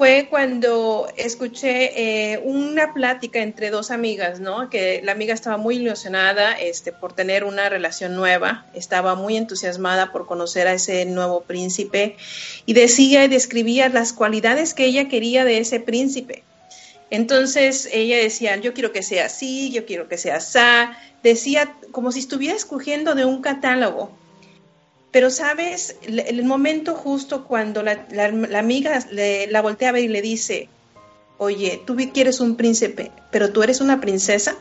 [0.00, 4.70] fue cuando escuché eh, una plática entre dos amigas, ¿no?
[4.70, 10.10] Que la amiga estaba muy ilusionada este, por tener una relación nueva, estaba muy entusiasmada
[10.10, 12.16] por conocer a ese nuevo príncipe
[12.64, 16.44] y decía y describía las cualidades que ella quería de ese príncipe.
[17.10, 20.58] Entonces ella decía, yo quiero que sea así, yo quiero que sea así,
[21.22, 24.16] decía como si estuviera escogiendo de un catálogo.
[25.10, 28.06] Pero sabes, el, momento justo cuando la,
[28.56, 30.68] amiga la voltea a ver y le dice,
[31.38, 34.56] oye, tú quieres un príncipe, pero tú eres una princesa.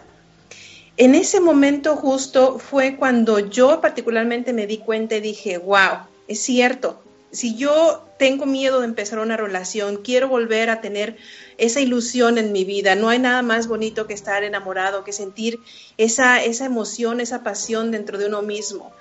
[0.97, 6.39] En ese momento justo fue cuando yo particularmente me di cuenta y dije, wow, es
[6.39, 11.15] cierto, si yo tengo miedo de empezar una relación, quiero volver a tener
[11.57, 15.59] esa ilusión en mi vida, no hay nada más bonito que estar enamorado, que sentir
[15.97, 18.91] esa, esa emoción, esa pasión dentro de uno mismo.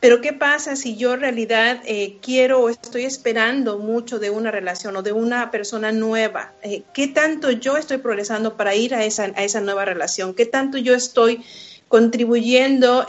[0.00, 4.52] Pero ¿qué pasa si yo en realidad eh, quiero o estoy esperando mucho de una
[4.52, 6.52] relación o de una persona nueva?
[6.62, 10.34] Eh, ¿Qué tanto yo estoy progresando para ir a esa, a esa nueva relación?
[10.34, 11.42] ¿Qué tanto yo estoy
[11.88, 13.06] contribuyendo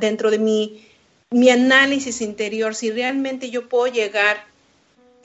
[0.00, 0.84] dentro de mi,
[1.30, 2.74] mi análisis interior?
[2.74, 4.44] Si realmente yo puedo llegar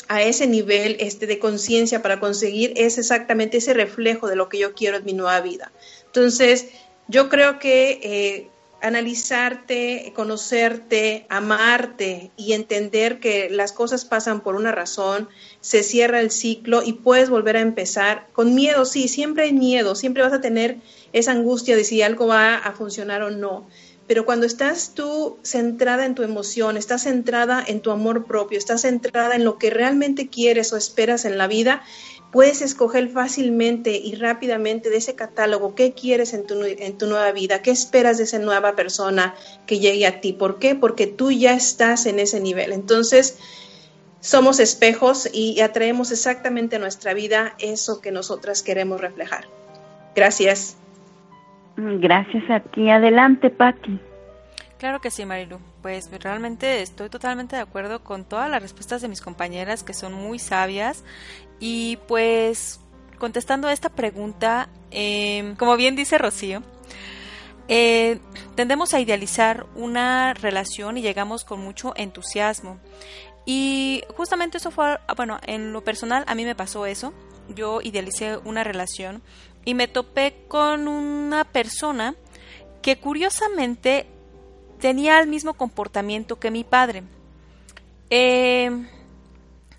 [0.10, 4.60] a ese nivel este, de conciencia para conseguir es exactamente ese reflejo de lo que
[4.60, 5.72] yo quiero en mi nueva vida.
[6.06, 6.68] Entonces,
[7.08, 8.00] yo creo que...
[8.04, 8.50] Eh,
[8.82, 15.30] analizarte, conocerte, amarte y entender que las cosas pasan por una razón,
[15.62, 18.28] se cierra el ciclo y puedes volver a empezar.
[18.34, 20.78] Con miedo, sí, siempre hay miedo, siempre vas a tener
[21.14, 23.68] esa angustia de si algo va a funcionar o no.
[24.10, 28.82] Pero cuando estás tú centrada en tu emoción, estás centrada en tu amor propio, estás
[28.82, 31.84] centrada en lo que realmente quieres o esperas en la vida,
[32.32, 37.32] puedes escoger fácilmente y rápidamente de ese catálogo qué quieres en tu, en tu nueva
[37.32, 40.34] vida, qué esperas de esa nueva persona que llegue a ti.
[40.34, 40.76] ¿Por qué?
[40.76, 42.72] Porque tú ya estás en ese nivel.
[42.72, 43.40] Entonces,
[44.20, 49.46] somos espejos y atraemos exactamente a nuestra vida eso que nosotras queremos reflejar.
[50.16, 50.78] Gracias.
[51.78, 52.90] Gracias a ti.
[52.90, 54.00] Adelante, Patti.
[54.78, 55.60] Claro que sí, Marilu.
[55.82, 60.14] Pues realmente estoy totalmente de acuerdo con todas las respuestas de mis compañeras que son
[60.14, 61.04] muy sabias
[61.60, 62.82] y pues
[63.18, 66.64] contestando a esta pregunta, em, como bien dice Rocío,
[67.68, 68.20] eh,
[68.56, 72.80] tendemos a idealizar una relación y llegamos con mucho entusiasmo.
[73.46, 77.14] Y justamente eso fue, bueno, en lo personal a mí me pasó eso.
[77.56, 79.22] Yo idealicé una relación
[79.66, 82.16] y me topé con una persona
[82.82, 84.08] que curiosamente
[84.80, 87.04] tenía el mismo comportamiento que mi padre.
[88.10, 88.72] Eh,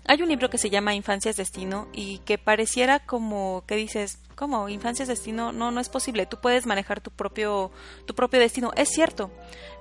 [0.05, 4.19] hay un libro que se llama Infancia es Destino y que pareciera como que dices,
[4.35, 4.67] ¿cómo?
[4.67, 5.51] Infancia es Destino?
[5.51, 6.25] No, no es posible.
[6.25, 7.71] Tú puedes manejar tu propio,
[8.05, 8.71] tu propio destino.
[8.75, 9.31] Es cierto.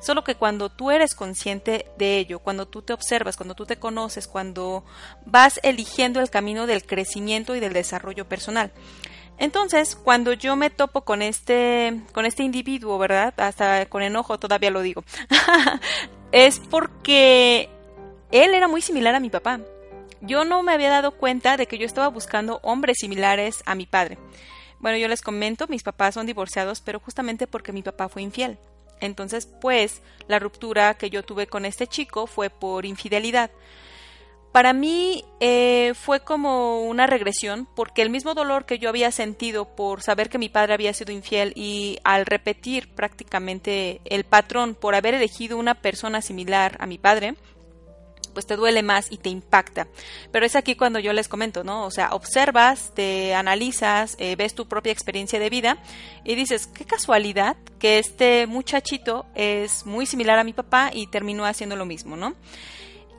[0.00, 3.78] Solo que cuando tú eres consciente de ello, cuando tú te observas, cuando tú te
[3.78, 4.84] conoces, cuando
[5.24, 8.72] vas eligiendo el camino del crecimiento y del desarrollo personal.
[9.40, 13.34] Entonces, cuando yo me topo con este, con este individuo, ¿verdad?
[13.38, 15.02] Hasta con enojo todavía lo digo.
[16.32, 17.68] es porque
[18.30, 19.58] él era muy similar a mi papá
[20.20, 23.86] yo no me había dado cuenta de que yo estaba buscando hombres similares a mi
[23.86, 24.18] padre.
[24.78, 28.58] Bueno, yo les comento, mis papás son divorciados, pero justamente porque mi papá fue infiel.
[29.00, 33.50] Entonces, pues, la ruptura que yo tuve con este chico fue por infidelidad.
[34.52, 39.76] Para mí eh, fue como una regresión, porque el mismo dolor que yo había sentido
[39.76, 44.94] por saber que mi padre había sido infiel y al repetir prácticamente el patrón por
[44.94, 47.36] haber elegido una persona similar a mi padre,
[48.32, 49.88] pues te duele más y te impacta.
[50.32, 51.84] Pero es aquí cuando yo les comento, ¿no?
[51.84, 55.78] O sea, observas, te analizas, eh, ves tu propia experiencia de vida
[56.24, 61.44] y dices, qué casualidad que este muchachito es muy similar a mi papá y terminó
[61.44, 62.34] haciendo lo mismo, ¿no?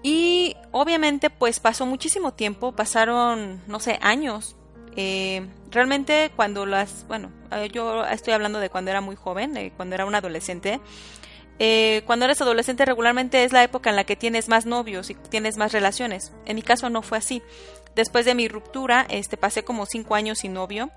[0.03, 4.55] Y obviamente pues pasó muchísimo tiempo, pasaron, no sé, años.
[4.95, 9.71] Eh, realmente cuando las, bueno, eh, yo estoy hablando de cuando era muy joven, de
[9.71, 10.79] cuando era un adolescente.
[11.59, 15.15] Eh, cuando eres adolescente regularmente es la época en la que tienes más novios y
[15.15, 16.33] tienes más relaciones.
[16.45, 17.43] En mi caso no fue así.
[17.95, 20.89] Después de mi ruptura, este, pasé como cinco años sin novio.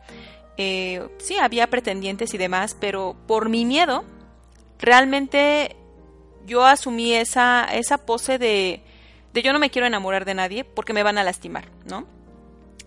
[0.56, 4.04] sí, había pretendientes y demás, pero por mi miedo,
[4.78, 5.76] realmente
[6.46, 8.83] yo asumí esa, esa pose de
[9.34, 12.06] de yo no me quiero enamorar de nadie porque me van a lastimar, ¿no?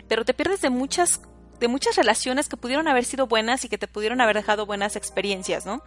[0.08, 1.20] Pero te pierdes de muchas
[1.60, 4.96] de muchas relaciones que pudieron haber sido buenas y que te pudieron haber dejado buenas
[4.96, 5.82] experiencias, ¿no?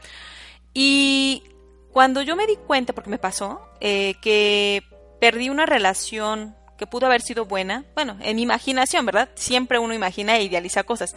[0.74, 1.44] Y
[1.92, 4.84] cuando yo me di cuenta, porque me pasó, eh, que
[5.22, 9.30] perdí una relación que pudo haber sido buena, bueno, en mi imaginación, ¿verdad?
[9.36, 11.16] Siempre uno imagina e idealiza cosas.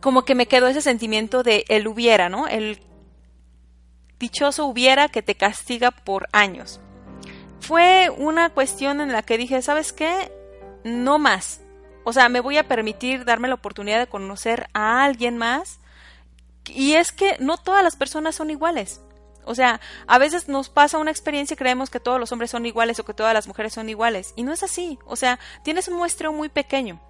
[0.00, 2.46] Como que me quedó ese sentimiento de el hubiera, ¿no?
[2.46, 2.80] El
[4.20, 6.80] dichoso hubiera que te castiga por años
[7.62, 10.32] fue una cuestión en la que dije, ¿sabes qué?
[10.82, 11.60] No más.
[12.04, 15.78] O sea, me voy a permitir darme la oportunidad de conocer a alguien más.
[16.66, 19.00] Y es que no todas las personas son iguales.
[19.44, 22.66] O sea, a veces nos pasa una experiencia y creemos que todos los hombres son
[22.66, 24.34] iguales o que todas las mujeres son iguales.
[24.34, 24.98] Y no es así.
[25.06, 27.00] O sea, tienes un muestreo muy pequeño.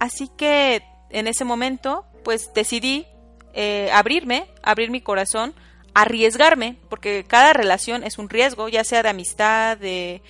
[0.00, 3.06] Así que en ese momento, pues decidí
[3.54, 5.54] eh, abrirme, abrir mi corazón
[5.96, 10.20] arriesgarme, porque cada relación es un riesgo, ya sea de amistad, de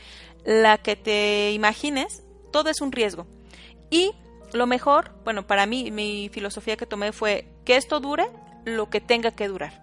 [0.44, 3.26] la que te imagines, todo es un riesgo.
[3.90, 4.12] Y
[4.54, 8.26] lo mejor, bueno, para mí mi filosofía que tomé fue que esto dure
[8.64, 9.82] lo que tenga que durar.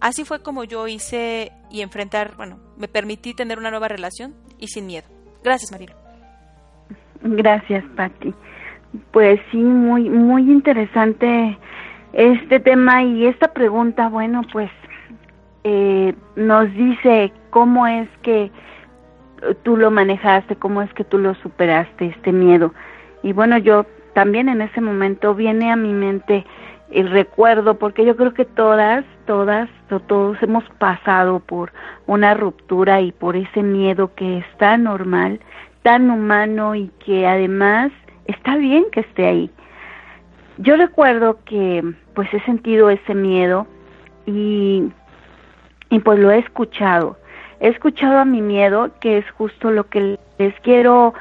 [0.00, 4.68] Así fue como yo hice y enfrentar, bueno, me permití tener una nueva relación y
[4.68, 5.08] sin miedo.
[5.42, 5.94] Gracias, Marilo.
[7.22, 8.34] Gracias, Patti.
[9.12, 11.56] Pues sí, muy muy interesante
[12.12, 14.70] este tema y esta pregunta, bueno, pues
[15.64, 18.50] eh, nos dice cómo es que
[19.62, 22.72] tú lo manejaste, cómo es que tú lo superaste, este miedo.
[23.22, 26.44] Y bueno, yo también en ese momento viene a mi mente
[26.90, 29.68] el recuerdo, porque yo creo que todas, todas,
[30.06, 31.72] todos hemos pasado por
[32.06, 35.40] una ruptura y por ese miedo que es tan normal,
[35.82, 37.90] tan humano y que además
[38.26, 39.50] está bien que esté ahí.
[40.58, 41.82] Yo recuerdo que
[42.14, 43.66] pues he sentido ese miedo
[44.26, 44.92] y
[45.92, 47.18] y pues lo he escuchado.
[47.60, 51.12] He escuchado a mi miedo, que es justo lo que les quiero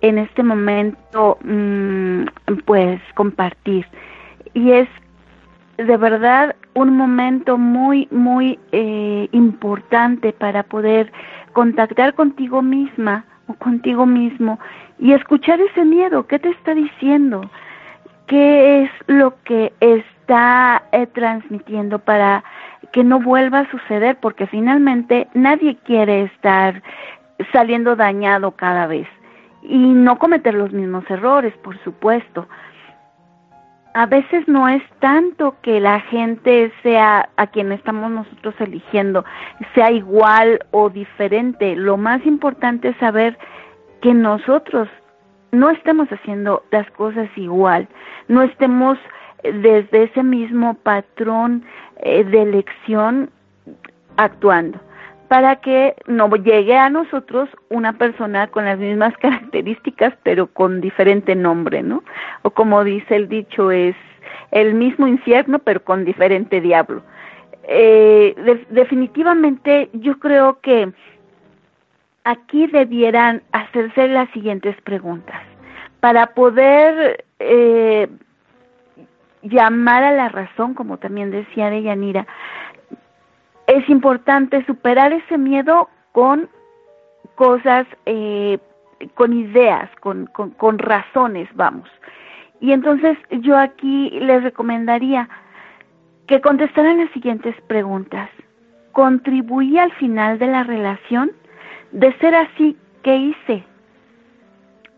[0.00, 2.22] en este momento mm,
[2.64, 3.86] pues compartir.
[4.54, 4.88] Y es
[5.76, 11.12] de verdad un momento muy, muy eh, importante para poder
[11.52, 14.58] contactar contigo misma o contigo mismo
[14.98, 17.42] y escuchar ese miedo, ¿qué te está diciendo?
[18.26, 22.42] ¿Qué es lo que está eh, transmitiendo para
[22.94, 26.80] que no vuelva a suceder porque finalmente nadie quiere estar
[27.52, 29.08] saliendo dañado cada vez
[29.62, 32.46] y no cometer los mismos errores, por supuesto.
[33.94, 39.24] A veces no es tanto que la gente sea a quien estamos nosotros eligiendo,
[39.74, 41.74] sea igual o diferente.
[41.74, 43.36] Lo más importante es saber
[44.02, 44.88] que nosotros
[45.50, 47.88] no estemos haciendo las cosas igual,
[48.28, 48.98] no estemos
[49.44, 51.64] desde ese mismo patrón
[51.98, 53.30] eh, de elección
[54.16, 54.80] actuando
[55.28, 61.34] para que no llegue a nosotros una persona con las mismas características pero con diferente
[61.34, 62.02] nombre, ¿no?
[62.42, 63.96] O como dice el dicho, es
[64.50, 67.02] el mismo infierno pero con diferente diablo.
[67.66, 68.34] Eh,
[68.70, 70.92] definitivamente yo creo que
[72.24, 75.40] aquí debieran hacerse las siguientes preguntas
[76.00, 78.08] para poder eh,
[79.44, 82.26] llamar a la razón, como también decía Deyanira,
[83.66, 86.48] es importante superar ese miedo con
[87.34, 88.58] cosas, eh,
[89.14, 91.88] con ideas, con, con, con razones, vamos.
[92.60, 95.28] Y entonces yo aquí les recomendaría
[96.26, 98.30] que contestaran las siguientes preguntas.
[98.92, 101.32] ¿Contribuí al final de la relación?
[101.92, 103.64] De ser así, ¿qué hice?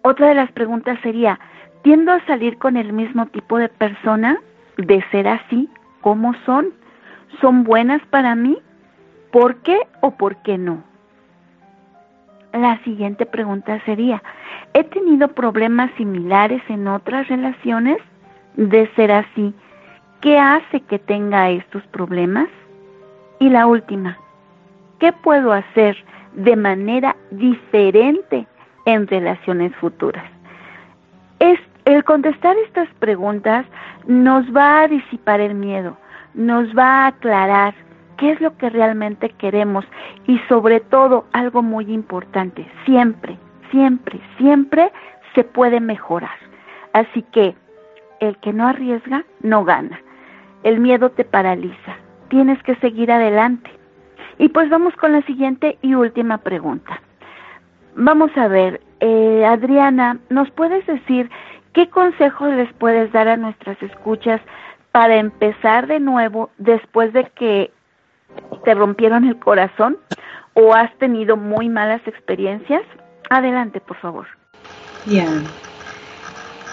[0.03, 1.41] Otra de las preguntas sería,
[1.87, 4.41] tiendo a salir con el mismo tipo de persona,
[4.77, 5.69] de ser así,
[6.01, 6.71] ¿cómo son?
[7.41, 8.59] ¿Son buenas para mí?
[9.31, 10.83] ¿Por qué o por qué no?
[12.53, 14.21] la siguiente pregunta sería,
[14.75, 17.99] ¿he tenido problemas similares en otras relaciones?
[18.57, 19.55] De ser así,
[20.21, 22.49] ¿qué hace que tenga estos problemas?
[23.39, 24.19] Y la última,
[24.99, 25.97] ¿qué puedo hacer
[26.33, 28.45] de manera diferente
[28.87, 30.25] en relaciones futuras?
[31.39, 33.65] Es, el contestar estas preguntas
[34.07, 35.97] nos va a disipar el miedo,
[36.35, 37.75] nos va a aclarar
[38.19, 39.85] qué es lo que realmente queremos
[40.27, 43.39] y sobre todo algo muy importante, siempre,
[43.71, 44.91] siempre, siempre
[45.35, 46.37] se puede mejorar.
[46.93, 47.55] Así que
[48.21, 50.01] el que no arriesga no gana.
[50.65, 51.97] El miedo te paraliza.
[52.29, 53.71] Tienes que seguir adelante.
[54.39, 57.01] Y pues vamos con la siguiente y última pregunta.
[57.95, 61.31] Vamos a ver, eh, Adriana, ¿nos puedes decir
[61.77, 64.41] qué consejos les puedes dar a nuestras escuchas
[64.93, 67.71] para empezar de nuevo después de que
[68.65, 69.99] te rompieron el corazón
[70.55, 72.81] o has tenido muy malas experiencias?
[73.29, 74.27] Adelante, por favor.
[75.05, 75.45] Bien.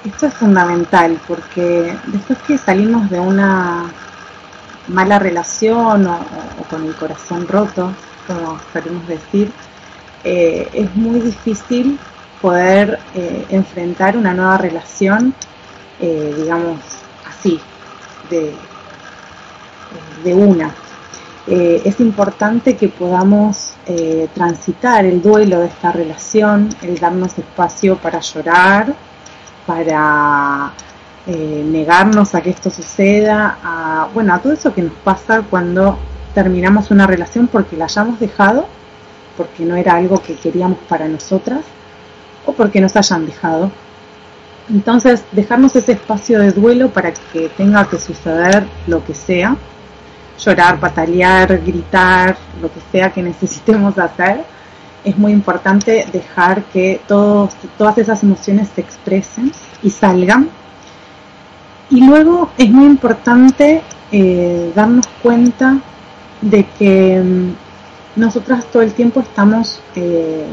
[0.05, 3.83] Esto es fundamental porque después que salimos de una
[4.87, 6.19] mala relación o,
[6.69, 7.91] con el corazón roto,
[8.25, 9.51] como queremos decir,
[10.23, 11.99] eh, es muy difícil
[12.43, 15.33] poder eh, enfrentar una nueva relación,
[16.01, 16.77] eh, digamos
[17.25, 17.57] así,
[18.29, 18.53] de,
[20.25, 20.75] de una.
[21.47, 23.73] es importante que podamos
[24.33, 28.93] transitar el duelo de esta relación, el darnos espacio para llorar,
[29.67, 30.71] para
[31.27, 35.97] negarnos a que esto suceda, a, bueno, a todo eso que nos pasa cuando
[36.33, 38.65] terminamos una relación porque la hayamos dejado,
[39.37, 41.63] porque no era algo que queríamos para nosotras
[42.45, 43.71] o porque nos hayan dejado.
[44.69, 49.57] Entonces, dejarnos ese espacio de duelo para que tenga que suceder lo que sea,
[50.39, 54.43] llorar, patalear, gritar, lo que sea que necesitemos hacer,
[55.03, 60.49] es muy importante dejar que todas esas emociones se expresen y salgan.
[61.89, 63.81] Y luego es muy importante
[64.11, 65.77] eh, darnos cuenta
[66.41, 70.45] de que mm, nosotras todo el tiempo estamos eh,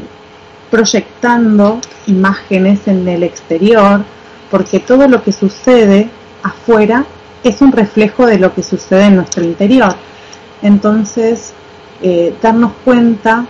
[0.71, 4.03] proyectando imágenes en el exterior,
[4.49, 6.09] porque todo lo que sucede
[6.41, 7.05] afuera
[7.43, 9.95] es un reflejo de lo que sucede en nuestro interior.
[10.61, 11.53] Entonces,
[12.01, 13.45] eh, darnos cuenta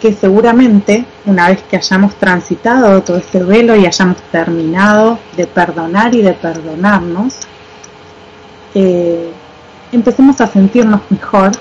[0.00, 6.14] que seguramente una vez que hayamos transitado todo ese velo y hayamos terminado de perdonar
[6.14, 7.36] y de perdonarnos,
[8.74, 9.30] eh,
[9.92, 11.52] empecemos a sentirnos mejor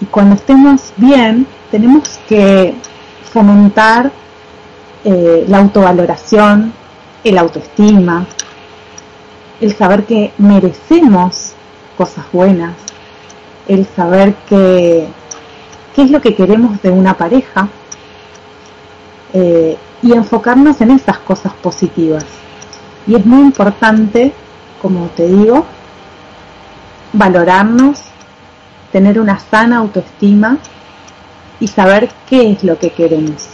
[0.00, 2.74] y cuando estemos bien tenemos que
[3.24, 4.10] fomentar
[5.04, 6.72] eh, la autovaloración,
[7.24, 8.26] el autoestima,
[9.60, 11.52] el saber que merecemos
[11.96, 12.74] cosas buenas,
[13.66, 15.08] el saber que
[15.94, 17.68] qué es lo que queremos de una pareja
[19.32, 22.24] eh, y enfocarnos en esas cosas positivas.
[23.06, 24.32] Y es muy importante,
[24.80, 25.64] como te digo,
[27.12, 28.02] valorarnos,
[28.92, 30.58] tener una sana autoestima
[31.60, 33.48] y saber qué es lo que queremos.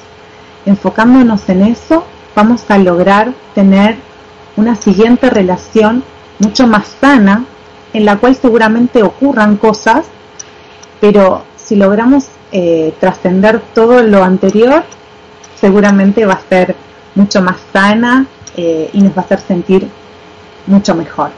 [0.67, 3.97] Enfocándonos en eso, vamos a lograr tener
[4.57, 6.05] una siguiente relación
[6.39, 7.45] mucho más sana,
[7.93, 10.07] en la cual seguramente ocurran cosas,
[11.01, 14.85] pero si logramos eh, trascender todo lo anterior,
[15.55, 16.75] seguramente va a ser
[17.15, 18.27] mucho más sana
[18.57, 19.89] eh, y nos va a hacer sentir
[20.67, 21.31] mucho mejor.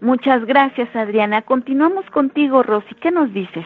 [0.00, 1.42] Muchas gracias, Adriana.
[1.42, 2.94] Continuamos contigo, Rosy.
[3.00, 3.64] ¿Qué nos dices?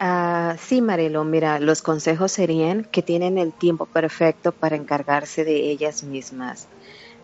[0.00, 5.70] Ah, sí, Marilo, mira, los consejos serían que tienen el tiempo perfecto para encargarse de
[5.70, 6.70] ellas mismas,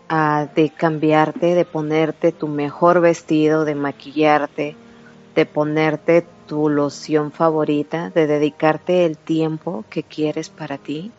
[0.09, 4.79] ah, de cambiarte, de ponerte tu mejor vestido, de maquillarte,
[5.35, 11.15] de ponerte tu loción favorita, de dedicarte el tiempo que quieres para ti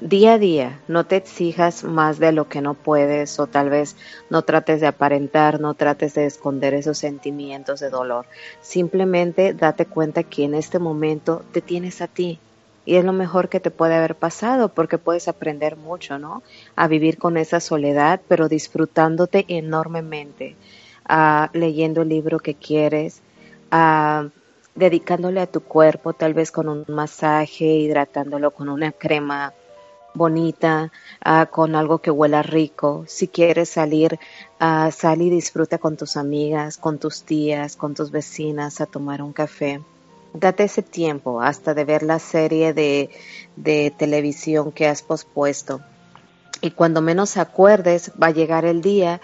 [0.00, 3.96] día a día, no te exijas más de lo que no puedes o tal vez
[4.30, 8.26] no trates de aparentar, no trates de esconder esos sentimientos de dolor.
[8.60, 12.38] Simplemente date cuenta que en este momento te tienes a ti
[12.84, 16.42] y es lo mejor que te puede haber pasado porque puedes aprender mucho, ¿no?
[16.76, 20.56] A vivir con esa soledad, pero disfrutándote enormemente,
[21.04, 23.22] a leyendo el libro que quieres,
[23.70, 24.28] a
[24.74, 29.52] dedicándole a tu cuerpo, tal vez con un masaje, hidratándolo con una crema
[30.16, 33.04] bonita, ah, con algo que huela rico.
[33.06, 34.18] Si quieres salir,
[34.60, 39.22] uh, sal y disfruta con tus amigas, con tus tías, con tus vecinas a tomar
[39.22, 39.80] un café.
[40.32, 43.10] Date ese tiempo hasta de ver la serie de,
[43.56, 45.80] de televisión que has pospuesto.
[46.60, 49.20] Y cuando menos acuerdes, va a llegar el día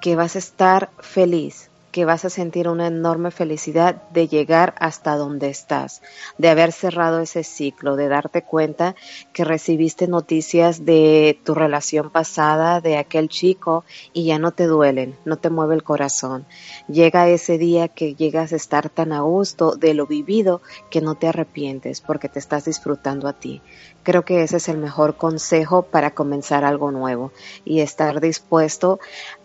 [0.00, 5.16] que vas a estar feliz, que vas a sentir una enorme felicidad de llegar hasta
[5.16, 6.02] donde estás,
[6.36, 8.94] de haber cerrado ese ciclo, de darte cuenta
[9.32, 15.16] que recibiste noticias de tu relación pasada, de aquel chico, y ya no te duelen,
[15.24, 16.44] no te mueve el corazón.
[16.86, 21.14] Llega ese día que llegas a estar tan a gusto de lo vivido que no
[21.14, 23.62] te arrepientes porque te estás disfrutando a ti.
[24.02, 27.32] Creo que ese es el mejor consejo para comenzar algo nuevo
[27.64, 29.00] y estar dispuesto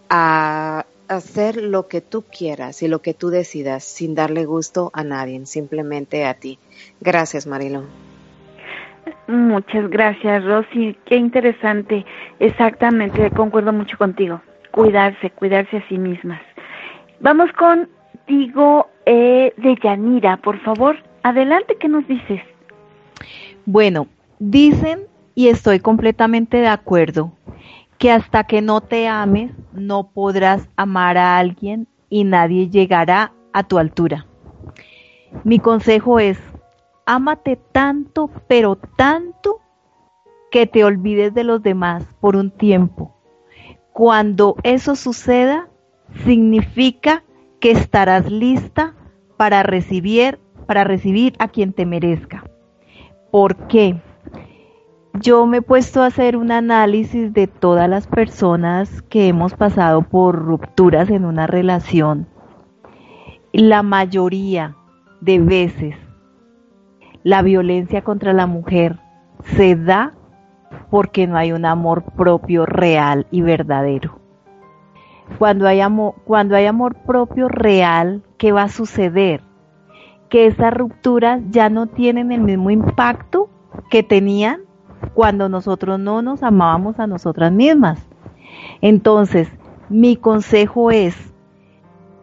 [0.10, 5.04] a hacer lo que tú quieras y lo que tú decidas sin darle gusto a
[5.04, 6.58] nadie, simplemente a ti.
[7.02, 7.84] Gracias, Marilo.
[9.28, 10.96] Muchas gracias, Rosy.
[11.06, 12.06] Qué interesante.
[12.40, 14.42] Exactamente, concuerdo mucho contigo.
[14.72, 16.42] Cuidarse, cuidarse a sí mismas.
[17.20, 20.96] Vamos contigo eh, de Yanira, por favor.
[21.24, 22.42] Adelante, ¿qué nos dices?
[23.66, 24.08] Bueno,
[24.40, 25.02] dicen,
[25.36, 27.34] y estoy completamente de acuerdo,
[28.02, 33.62] que hasta que no te ames no podrás amar a alguien y nadie llegará a
[33.62, 34.26] tu altura.
[35.44, 36.40] Mi consejo es,
[37.06, 39.60] ámate tanto, pero tanto,
[40.50, 43.16] que te olvides de los demás por un tiempo.
[43.94, 45.70] Cuando eso suceda,
[46.26, 47.24] significa
[47.60, 48.96] que estarás lista
[49.38, 52.44] para recibir, para recibir a quien te merezca.
[53.30, 54.02] ¿Por qué?
[55.14, 60.04] Yo me he puesto a hacer un análisis de todas las personas que hemos pasado
[60.04, 62.28] por rupturas en una relación.
[63.52, 64.76] La mayoría
[65.20, 65.96] de veces
[67.24, 69.00] la violencia contra la mujer
[69.44, 70.14] se da
[70.90, 74.20] porque no hay un amor propio real y verdadero.
[75.38, 79.42] Cuando hay amor, cuando hay amor propio real, ¿qué va a suceder?
[80.30, 83.50] Que esas rupturas ya no tienen el mismo impacto
[83.90, 84.62] que tenían
[85.14, 88.00] cuando nosotros no nos amábamos a nosotras mismas.
[88.82, 89.50] Entonces,
[89.90, 91.16] mi consejo es,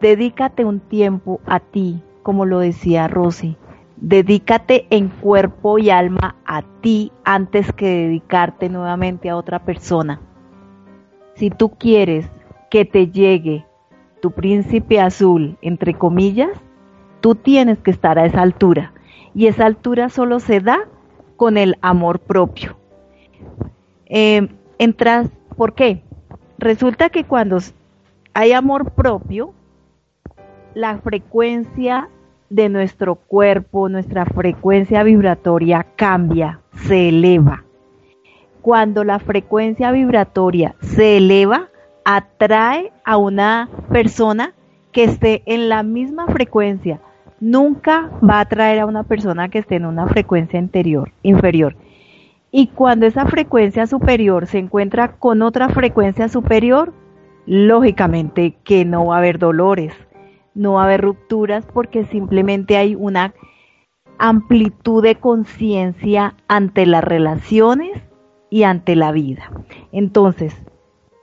[0.01, 3.57] dedícate un tiempo a ti, como lo decía Rosy,
[3.97, 10.21] dedícate en cuerpo y alma a ti antes que dedicarte nuevamente a otra persona.
[11.35, 12.29] Si tú quieres
[12.69, 13.65] que te llegue
[14.21, 16.51] tu príncipe azul, entre comillas,
[17.21, 18.93] tú tienes que estar a esa altura.
[19.33, 20.87] Y esa altura solo se da
[21.39, 22.75] con el amor propio.
[24.07, 26.03] Eh, entras, ¿por qué?
[26.57, 27.59] Resulta que cuando
[28.33, 29.53] hay amor propio,
[30.73, 32.09] la frecuencia
[32.49, 37.63] de nuestro cuerpo, nuestra frecuencia vibratoria cambia, se eleva.
[38.61, 41.69] Cuando la frecuencia vibratoria se eleva,
[42.03, 44.53] atrae a una persona
[44.91, 46.99] que esté en la misma frecuencia,
[47.39, 51.75] nunca va a atraer a una persona que esté en una frecuencia interior, inferior.
[52.51, 56.93] Y cuando esa frecuencia superior se encuentra con otra frecuencia superior,
[57.45, 59.93] lógicamente que no va a haber dolores,
[60.55, 63.33] no va a haber rupturas porque simplemente hay una
[64.17, 68.01] amplitud de conciencia ante las relaciones
[68.49, 69.51] y ante la vida.
[69.91, 70.55] Entonces,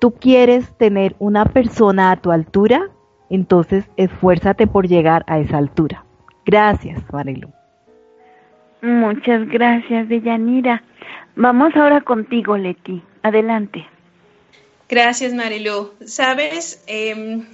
[0.01, 2.91] tú quieres tener una persona a tu altura,
[3.29, 6.06] entonces esfuérzate por llegar a esa altura.
[6.47, 7.53] Gracias, Marilu.
[8.81, 10.83] Muchas gracias, Deyanira.
[11.35, 13.03] Vamos ahora contigo, Leti.
[13.23, 13.85] Adelante.
[14.89, 15.93] Gracias, Marilu.
[16.07, 17.47] Sabes, em,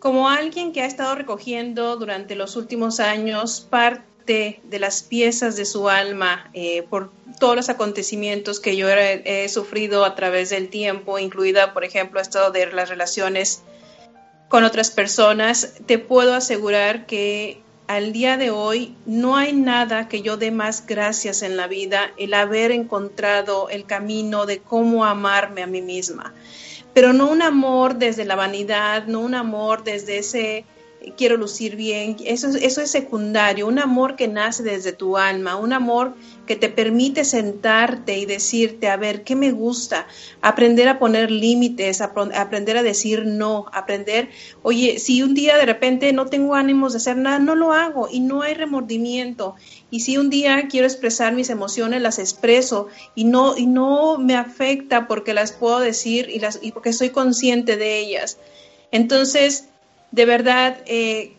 [0.00, 5.64] como alguien que ha estado recogiendo durante los últimos años parte de las piezas de
[5.64, 10.68] su alma eh, por todos los acontecimientos que yo he, he, sufrido a través del
[10.68, 13.62] tiempo, incluida, por ejemplo, esto de las relaciones
[14.48, 17.62] con otras personas, te puedo asegurar que
[17.92, 22.10] al día de hoy no hay nada que yo dé más gracias en la vida,
[22.16, 26.32] el haber encontrado el camino de cómo amarme a mí misma.
[26.94, 30.64] Pero no un amor desde la vanidad, no un amor desde ese
[31.16, 35.72] quiero lucir bien, eso, eso es secundario, un amor que nace desde tu alma, un
[35.72, 36.14] amor
[36.46, 40.06] que te permite sentarte y decirte, a ver, ¿qué me gusta?
[40.40, 44.30] Aprender a poner límites, aprender a decir no, aprender,
[44.62, 48.08] oye, si un día de repente no tengo ánimos de hacer nada, no lo hago
[48.10, 49.54] y no hay remordimiento.
[49.90, 54.36] Y si un día quiero expresar mis emociones, las expreso y no, y no me
[54.36, 58.38] afecta porque las puedo decir y, las, y porque soy consciente de ellas.
[58.90, 59.68] Entonces,
[60.12, 61.32] de verdad, eh,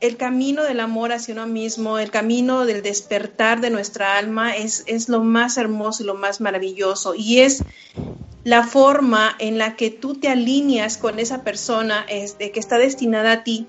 [0.00, 4.82] el camino del amor hacia uno mismo, el camino del despertar de nuestra alma es,
[4.86, 7.14] es lo más hermoso y lo más maravilloso.
[7.14, 7.62] Y es
[8.42, 13.32] la forma en la que tú te alineas con esa persona este, que está destinada
[13.32, 13.66] a ti.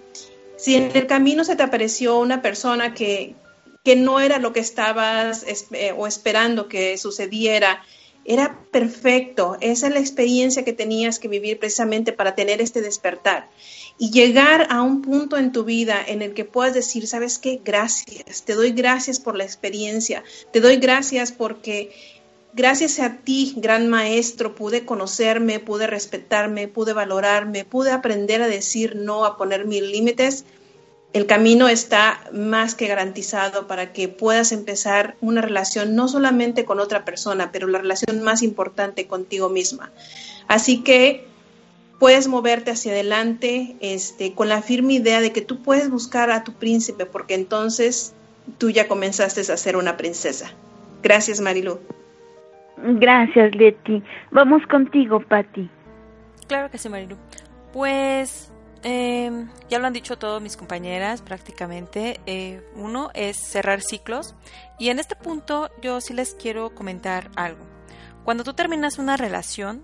[0.57, 3.35] Si en el camino se te apareció una persona que,
[3.83, 7.83] que no era lo que estabas eh, o esperando que sucediera,
[8.25, 9.57] era perfecto.
[9.61, 13.49] Esa es la experiencia que tenías que vivir precisamente para tener este despertar.
[13.97, 17.61] Y llegar a un punto en tu vida en el que puedas decir, ¿sabes qué?
[17.63, 18.43] Gracias.
[18.43, 20.23] Te doy gracias por la experiencia.
[20.51, 21.91] Te doy gracias porque
[22.53, 28.95] gracias a ti, gran maestro, pude conocerme, pude respetarme, pude valorarme, pude aprender a decir
[28.95, 30.45] no, a poner mis límites
[31.15, 36.81] el camino está más que garantizado para que puedas empezar una relación no solamente con
[36.81, 39.91] otra persona, pero la relación más importante contigo misma.
[40.49, 41.25] Así que
[42.01, 46.43] puedes moverte hacia adelante este, con la firme idea de que tú puedes buscar a
[46.43, 48.13] tu príncipe, porque entonces
[48.57, 50.51] tú ya comenzaste a ser una princesa.
[51.01, 51.79] Gracias, Marilu.
[52.75, 54.03] Gracias, Leti.
[54.31, 55.69] Vamos contigo, Patti.
[56.47, 57.15] Claro que sí, Marilu.
[57.71, 58.51] Pues
[58.87, 62.19] eh, ya lo han dicho todos mis compañeras prácticamente.
[62.27, 64.35] Eh, uno es cerrar ciclos.
[64.77, 67.65] Y en este punto yo sí les quiero comentar algo.
[68.23, 69.83] Cuando tú terminas una relación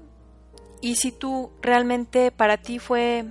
[0.82, 3.26] y si tú realmente para ti fue,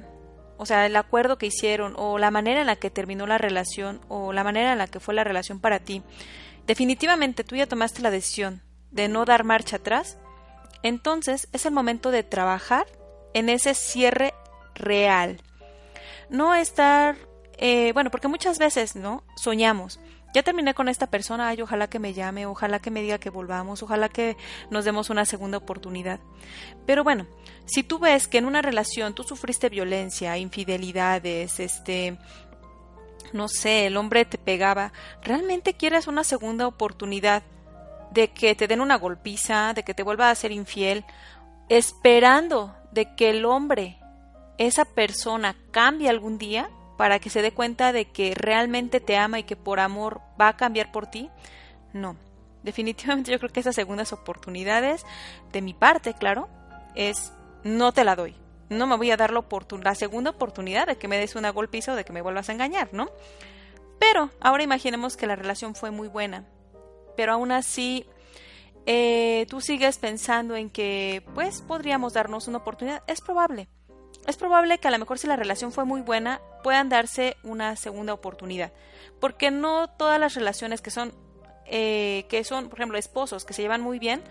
[0.57, 4.01] o sea, el acuerdo que hicieron o la manera en la que terminó la relación
[4.09, 6.03] o la manera en la que fue la relación para ti,
[6.67, 8.61] definitivamente tú ya tomaste la decisión
[8.91, 10.19] de no dar marcha atrás,
[10.83, 12.87] entonces es el momento de trabajar
[13.35, 14.35] en ese cierre
[14.75, 15.41] real
[16.31, 17.17] no estar,
[17.59, 19.25] eh, bueno, porque muchas veces, ¿no?
[19.37, 20.01] Soñamos.
[20.33, 23.31] Ya terminé con esta persona, ay, ojalá que me llame, ojalá que me diga que
[23.31, 24.37] volvamos, ojalá que
[24.71, 26.21] nos demos una segunda oportunidad.
[26.87, 27.27] Pero bueno,
[27.67, 32.17] si tú ves que en una relación tú sufriste violencia, infidelidades, este,
[33.33, 37.43] no sé, el hombre te pegaba, ¿realmente quieres una segunda oportunidad
[38.13, 41.05] de que te den una golpiza, de que te vuelva a ser infiel,
[41.69, 44.00] esperando de que el hombre
[44.61, 49.39] esa persona cambie algún día para que se dé cuenta de que realmente te ama
[49.39, 51.31] y que por amor va a cambiar por ti?
[51.95, 52.17] No.
[52.63, 55.07] Definitivamente yo creo que esas segundas oportunidades,
[55.51, 56.51] de mi parte, claro,
[56.95, 57.33] es
[57.65, 58.37] no te la doy.
[58.69, 59.43] No me voy a dar la,
[59.83, 62.53] la segunda oportunidad de que me des una golpiza o de que me vuelvas a
[62.53, 63.09] engañar, ¿no?
[63.99, 66.45] Pero ahora imaginemos que la relación fue muy buena,
[67.17, 68.05] pero aún así
[68.85, 73.03] eh, tú sigues pensando en que pues podríamos darnos una oportunidad.
[73.07, 73.69] Es probable,
[74.31, 77.77] es probable que a lo mejor si la relación fue muy buena puedan darse una
[77.77, 78.73] segunda oportunidad,
[79.21, 81.13] porque no todas las relaciones que son
[81.73, 84.23] eh, que son, por ejemplo, esposos que se llevan muy bien,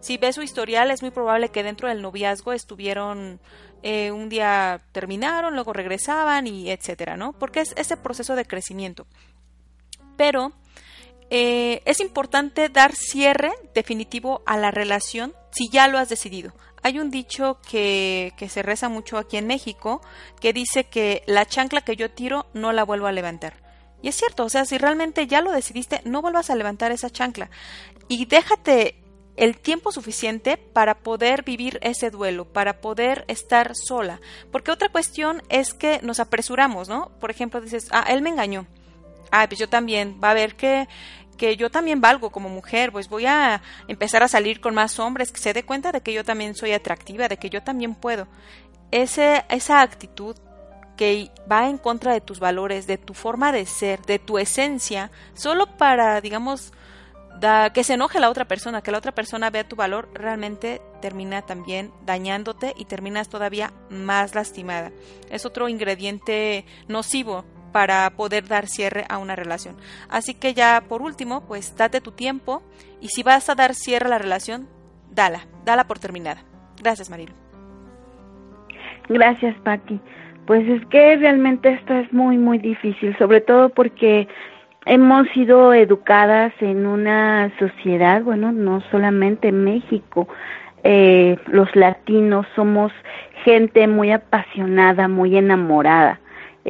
[0.00, 3.38] si ves su historial es muy probable que dentro del noviazgo estuvieron
[3.84, 7.34] eh, un día terminaron, luego regresaban y etcétera, ¿no?
[7.34, 9.06] Porque es ese proceso de crecimiento.
[10.16, 10.52] Pero
[11.30, 16.52] eh, es importante dar cierre definitivo a la relación si ya lo has decidido.
[16.82, 20.00] Hay un dicho que, que se reza mucho aquí en México
[20.40, 23.54] que dice que la chancla que yo tiro no la vuelvo a levantar.
[24.02, 27.10] Y es cierto, o sea, si realmente ya lo decidiste, no vuelvas a levantar esa
[27.10, 27.50] chancla.
[28.06, 28.96] Y déjate
[29.36, 34.20] el tiempo suficiente para poder vivir ese duelo, para poder estar sola.
[34.50, 37.10] Porque otra cuestión es que nos apresuramos, ¿no?
[37.20, 38.66] Por ejemplo, dices, ah, él me engañó.
[39.30, 40.18] Ah, pues yo también.
[40.22, 40.88] Va a ver que
[41.38, 45.32] que yo también valgo como mujer, pues voy a empezar a salir con más hombres,
[45.32, 48.26] que se dé cuenta de que yo también soy atractiva, de que yo también puedo.
[48.90, 50.36] Ese, esa actitud
[50.96, 55.10] que va en contra de tus valores, de tu forma de ser, de tu esencia,
[55.32, 56.72] solo para, digamos,
[57.38, 60.82] da, que se enoje la otra persona, que la otra persona vea tu valor, realmente
[61.00, 64.90] termina también dañándote y terminas todavía más lastimada.
[65.30, 69.76] Es otro ingrediente nocivo para poder dar cierre a una relación.
[70.08, 72.62] Así que ya por último, pues date tu tiempo
[73.00, 74.68] y si vas a dar cierre a la relación,
[75.10, 76.42] dala, dala por terminada.
[76.82, 77.32] Gracias, Marilo.
[79.08, 80.00] Gracias, Patti.
[80.46, 84.28] Pues es que realmente esto es muy, muy difícil, sobre todo porque
[84.86, 90.26] hemos sido educadas en una sociedad, bueno, no solamente en México,
[90.84, 92.92] eh, los latinos somos
[93.44, 96.20] gente muy apasionada, muy enamorada.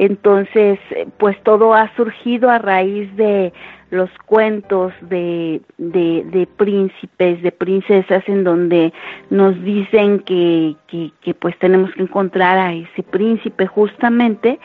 [0.01, 0.79] Entonces,
[1.17, 3.51] pues todo ha surgido a raíz de
[3.91, 8.93] los cuentos de, de, de príncipes, de princesas, en donde
[9.29, 14.57] nos dicen que, que, que pues tenemos que encontrar a ese príncipe justamente.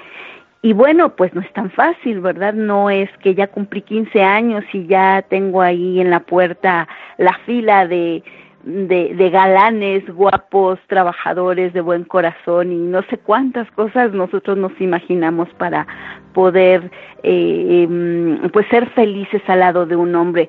[0.63, 2.55] Y bueno, pues no es tan fácil, ¿verdad?
[2.55, 6.87] No es que ya cumplí 15 años y ya tengo ahí en la puerta
[7.19, 8.23] la fila de
[8.65, 14.73] de, de galanes, guapos, trabajadores de buen corazón y no sé cuántas cosas nosotros nos
[14.81, 15.87] imaginamos para
[16.33, 16.91] poder
[17.23, 20.49] eh, em, pues ser felices al lado de un hombre.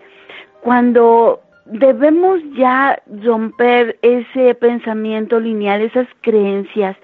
[0.61, 6.95] Cuando debemos ya romper ese pensamiento lineal, esas creencias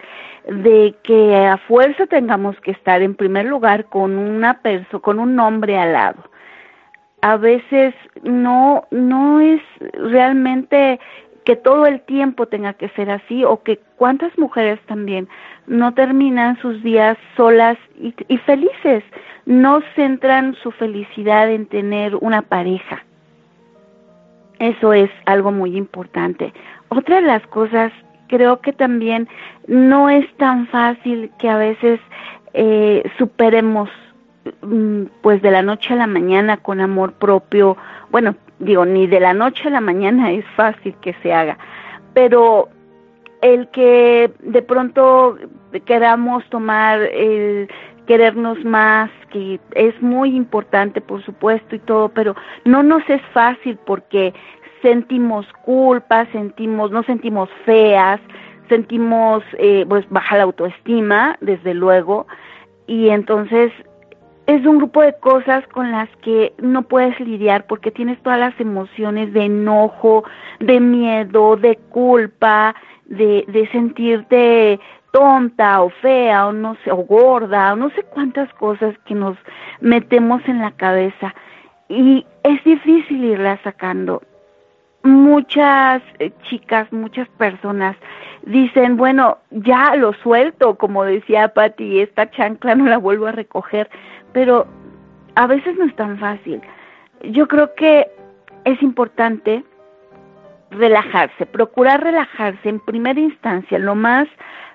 [0.47, 5.39] de que a fuerza tengamos que estar en primer lugar con una persona, con un
[5.39, 6.30] hombre al lado
[7.21, 7.93] a veces
[8.23, 9.61] no no es
[9.93, 10.99] realmente
[11.45, 15.27] que todo el tiempo tenga que ser así o que cuántas mujeres también
[15.67, 19.03] no terminan sus días solas y, y felices,
[19.45, 23.03] no centran su felicidad en tener una pareja.
[24.59, 26.53] Eso es algo muy importante.
[26.89, 27.91] Otra de las cosas,
[28.27, 29.27] creo que también
[29.67, 31.99] no es tan fácil que a veces
[32.53, 33.89] eh, superemos
[35.21, 37.77] pues de la noche a la mañana con amor propio,
[38.09, 41.57] bueno, digo, ni de la noche a la mañana es fácil que se haga,
[42.13, 42.69] pero
[43.41, 45.37] el que de pronto
[45.85, 47.69] queramos tomar el
[48.05, 52.35] querernos más, que es muy importante, por supuesto, y todo, pero
[52.65, 54.33] no nos es fácil porque
[54.81, 58.19] sentimos culpa, sentimos, no sentimos feas,
[58.67, 62.27] sentimos eh, pues baja la autoestima, desde luego,
[62.87, 63.71] y entonces
[64.47, 68.59] es un grupo de cosas con las que no puedes lidiar porque tienes todas las
[68.59, 70.23] emociones de enojo,
[70.59, 72.75] de miedo, de culpa,
[73.05, 74.79] de, de sentirte
[75.11, 79.37] tonta o fea o no sé, o gorda o no sé cuántas cosas que nos
[79.79, 81.35] metemos en la cabeza
[81.89, 84.21] y es difícil irla sacando.
[85.03, 87.97] Muchas eh, chicas, muchas personas
[88.43, 93.89] dicen, bueno, ya lo suelto, como decía Patti, esta chancla no la vuelvo a recoger,
[94.33, 94.67] pero
[95.35, 96.61] a veces no es tan fácil.
[97.23, 98.07] Yo creo que
[98.65, 99.63] es importante
[100.71, 104.27] relajarse, procurar relajarse en primera instancia, lo más,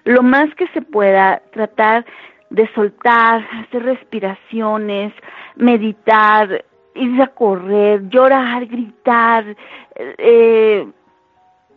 [0.05, 2.05] lo más que se pueda, tratar
[2.51, 5.13] de soltar, hacer respiraciones,
[5.57, 6.65] meditar,
[6.95, 9.57] ir a correr, llorar, gritar,
[9.97, 10.87] eh,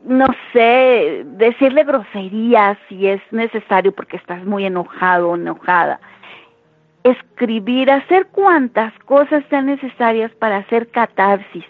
[0.04, 6.00] no sé, decirle groserías si es necesario porque estás muy enojado o enojada.
[7.04, 11.66] Escribir, hacer cuantas cosas sean necesarias para hacer catarsis,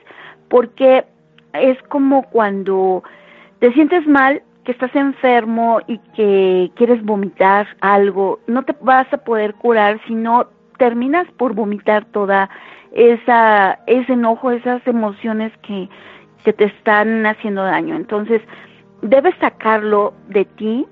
[0.49, 1.05] porque
[1.53, 3.03] es como cuando
[3.59, 9.17] te sientes mal, que estás enfermo y que quieres vomitar algo, no te vas a
[9.17, 12.49] poder curar si no terminas por vomitar toda
[12.91, 15.89] esa ese enojo, esas emociones que
[16.43, 17.95] que te están haciendo daño.
[17.95, 18.41] Entonces,
[19.01, 20.87] debes sacarlo de ti,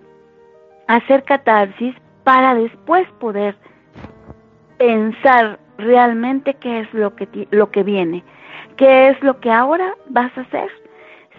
[0.87, 3.55] hacer catarsis para después poder
[4.77, 8.23] pensar realmente qué es lo que lo que viene,
[8.75, 10.69] qué es lo que ahora vas a hacer,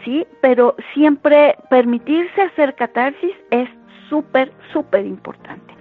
[0.05, 0.27] ¿sí?
[0.41, 3.69] Pero siempre permitirse hacer catarsis es
[4.09, 5.75] súper, súper importante.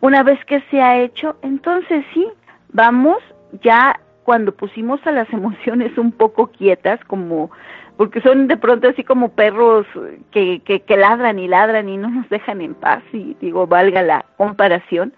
[0.00, 2.26] Una vez que se ha hecho, entonces sí,
[2.72, 3.18] vamos
[3.62, 7.50] ya cuando pusimos a las emociones un poco quietas, como
[7.96, 9.86] porque son de pronto así como perros
[10.30, 14.02] que, que, que ladran y ladran y no nos dejan en paz, y digo, valga
[14.02, 15.14] la comparación,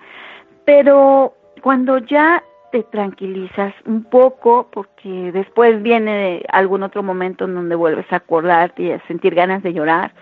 [0.65, 7.75] pero cuando ya te tranquilizas un poco, porque después viene algún otro momento en donde
[7.75, 10.13] vuelves a acordarte y a sentir ganas de llorar,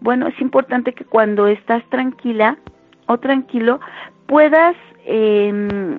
[0.00, 2.58] bueno, es importante que cuando estás tranquila
[3.06, 3.80] o tranquilo
[4.26, 4.74] puedas
[5.06, 5.98] eh,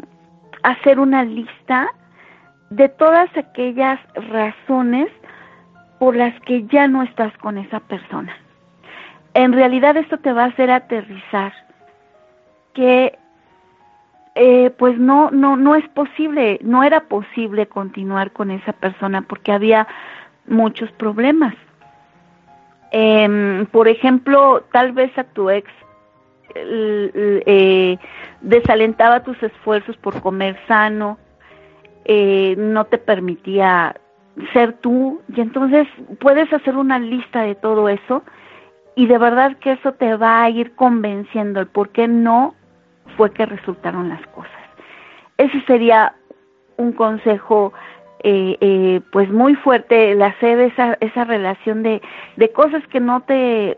[0.61, 1.89] hacer una lista
[2.75, 5.09] de todas aquellas razones
[5.99, 8.35] por las que ya no estás con esa persona.
[9.35, 11.53] En realidad esto te va a hacer aterrizar
[12.73, 13.17] que
[14.35, 19.51] eh, pues no, no, no es posible, no era posible continuar con esa persona porque
[19.51, 19.87] había
[20.47, 21.53] muchos problemas.
[22.91, 25.69] Eh, por ejemplo, tal vez a tu ex
[26.55, 27.97] eh,
[28.41, 31.17] desalentaba tus esfuerzos por comer sano,
[32.05, 33.95] eh, no te permitía
[34.51, 35.87] ser tú y entonces
[36.19, 38.23] puedes hacer una lista de todo eso
[38.95, 42.55] y de verdad que eso te va a ir convenciendo el por qué no
[43.15, 44.51] fue que resultaron las cosas.
[45.37, 46.15] Ese sería
[46.77, 47.73] un consejo
[48.23, 52.01] eh, eh, pues muy fuerte el hacer esa, esa relación de,
[52.37, 53.77] de cosas que no te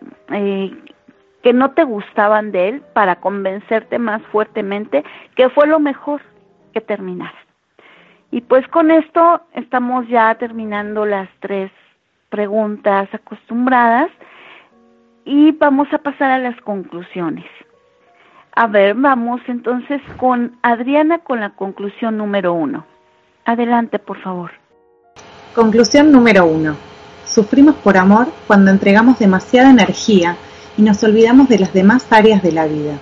[1.45, 5.03] que no te gustaban de él para convencerte más fuertemente
[5.35, 6.21] que fue lo mejor
[6.73, 7.44] que terminar.
[8.35, 11.71] Y pues con esto estamos ya terminando las tres
[12.27, 14.09] preguntas acostumbradas
[15.23, 17.45] y vamos a pasar a las conclusiones.
[18.53, 22.85] A ver, vamos entonces con Adriana con la conclusión número uno.
[23.45, 24.51] Adelante, por favor.
[25.53, 26.75] Conclusión número uno.
[27.23, 30.35] Sufrimos por amor cuando entregamos demasiada energía
[30.75, 32.97] y nos olvidamos de las demás áreas de la vida.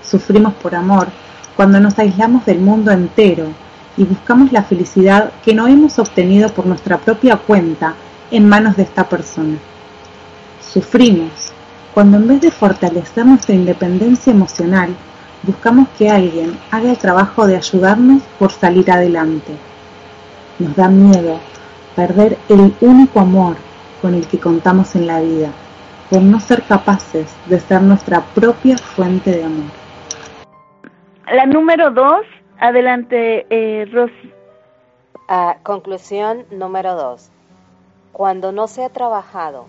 [0.00, 1.08] Sufrimos por amor
[1.56, 3.48] cuando nos aislamos del mundo entero
[3.96, 7.94] y buscamos la felicidad que no hemos obtenido por nuestra propia cuenta
[8.30, 9.56] en manos de esta persona.
[10.60, 11.52] Sufrimos
[11.94, 14.90] cuando en vez de fortalecer nuestra independencia emocional,
[15.42, 19.54] buscamos que alguien haga el trabajo de ayudarnos por salir adelante.
[20.58, 21.40] Nos da miedo
[21.94, 23.56] perder el único amor
[24.02, 25.48] con el que contamos en la vida,
[26.10, 29.70] por no ser capaces de ser nuestra propia fuente de amor.
[31.32, 32.26] La número dos,
[32.58, 34.32] adelante, eh, Rosy.
[35.62, 37.30] Conclusión número dos.
[38.12, 39.66] Cuando no se ha trabajado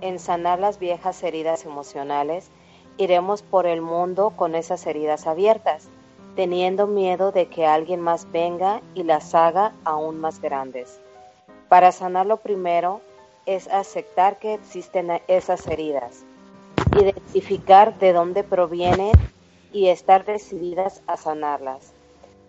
[0.00, 2.50] en sanar las viejas heridas emocionales,
[2.96, 5.88] iremos por el mundo con esas heridas abiertas,
[6.34, 11.00] teniendo miedo de que alguien más venga y las haga aún más grandes.
[11.68, 13.00] Para sanarlo primero
[13.46, 16.24] es aceptar que existen esas heridas,
[17.00, 19.12] identificar de dónde provienen
[19.72, 21.92] y estar decididas a sanarlas,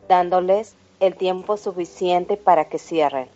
[0.09, 3.29] dándoles el tiempo suficiente para que cierren.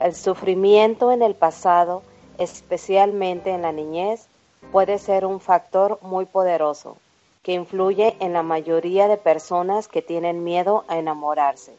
[0.00, 2.02] El sufrimiento en el pasado,
[2.38, 4.28] especialmente en la niñez,
[4.70, 6.98] puede ser un factor muy poderoso
[7.42, 11.72] que influye en la mayoría de personas que tienen miedo a enamorarse,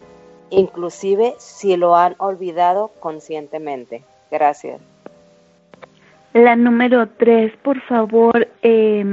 [0.49, 4.03] inclusive si lo han olvidado conscientemente.
[4.31, 4.81] Gracias.
[6.33, 9.03] La número tres, por favor, eh.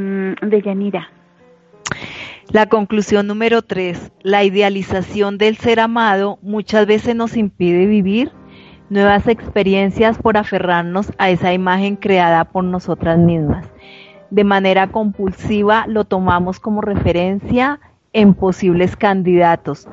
[2.54, 8.30] La conclusión número tres, la idealización del ser amado muchas veces nos impide vivir
[8.90, 13.66] nuevas experiencias por aferrarnos a esa imagen creada por nosotras mismas.
[14.30, 17.80] De manera compulsiva lo tomamos como referencia
[18.12, 19.88] en posibles candidatos,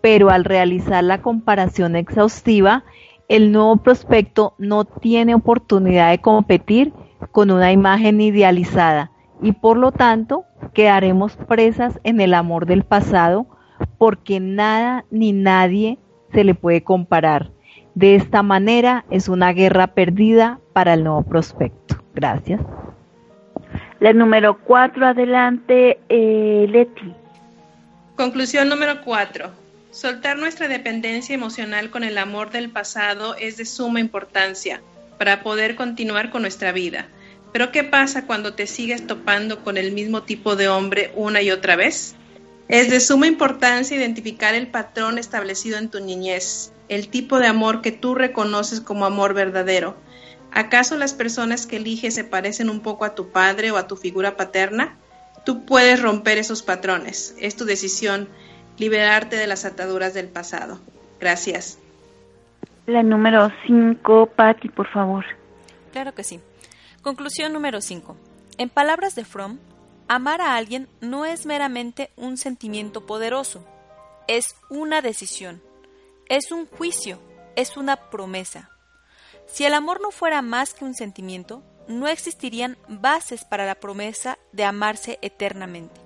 [0.00, 2.82] pero al realizar la comparación exhaustiva,
[3.28, 6.92] el nuevo prospecto no tiene oportunidad de competir
[7.30, 9.12] con una imagen idealizada
[9.42, 13.46] y por lo tanto quedaremos presas en el amor del pasado
[13.98, 15.98] porque nada ni nadie
[16.32, 17.50] se le puede comparar.
[17.94, 22.02] De esta manera es una guerra perdida para el nuevo prospecto.
[22.14, 22.60] Gracias.
[23.98, 27.14] La número cuatro, adelante, eh, Leti.
[28.16, 29.50] Conclusión número cuatro.
[29.90, 34.80] Soltar nuestra dependencia emocional con el amor del pasado es de suma importancia
[35.18, 37.08] para poder continuar con nuestra vida.
[37.52, 41.50] Pero ¿qué pasa cuando te sigues topando con el mismo tipo de hombre una y
[41.50, 42.14] otra vez?
[42.68, 47.80] Es de suma importancia identificar el patrón establecido en tu niñez, el tipo de amor
[47.82, 49.96] que tú reconoces como amor verdadero.
[50.52, 53.96] ¿Acaso las personas que eliges se parecen un poco a tu padre o a tu
[53.96, 54.96] figura paterna?
[55.44, 57.34] Tú puedes romper esos patrones.
[57.40, 58.28] Es tu decisión
[58.78, 60.80] liberarte de las ataduras del pasado.
[61.18, 61.78] Gracias.
[62.86, 65.24] La número 5, Patti, por favor.
[65.92, 66.40] Claro que sí.
[67.02, 68.14] Conclusión número 5.
[68.58, 69.58] En palabras de Fromm,
[70.06, 73.64] amar a alguien no es meramente un sentimiento poderoso,
[74.28, 75.62] es una decisión,
[76.28, 77.18] es un juicio,
[77.56, 78.68] es una promesa.
[79.46, 84.38] Si el amor no fuera más que un sentimiento, no existirían bases para la promesa
[84.52, 85.98] de amarse eternamente.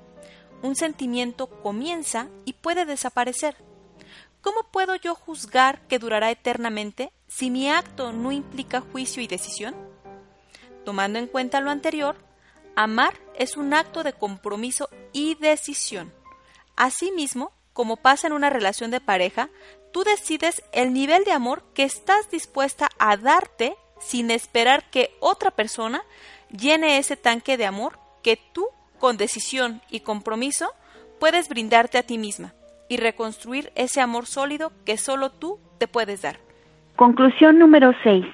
[0.63, 3.57] Un sentimiento comienza y puede desaparecer.
[4.43, 9.94] ¿Cómo puedo yo juzgar que durará eternamente si mi acto no implica juicio y decisión?
[10.85, 12.17] Tomando en cuenta lo anterior,
[12.77, 16.13] amar es un acto de compromiso y decisión.
[16.77, 19.49] Asimismo, como pasa en una relación de pareja,
[19.93, 25.51] tú decides el nivel de amor que estás dispuesta a darte sin esperar que otra
[25.51, 26.05] persona
[26.51, 28.67] llene ese tanque de amor que tú,
[28.99, 30.73] con decisión y compromiso,
[31.19, 32.55] puedes brindarte a ti misma
[32.89, 36.39] y reconstruir ese amor sólido que solo tú te puedes dar.
[36.97, 38.25] Conclusión número 6.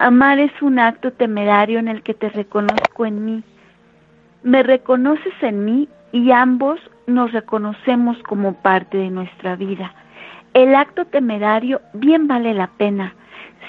[0.00, 3.42] Amar es un acto temerario en el que te reconozco en mí.
[4.42, 9.92] Me reconoces en mí y ambos nos reconocemos como parte de nuestra vida.
[10.54, 13.14] El acto temerario bien vale la pena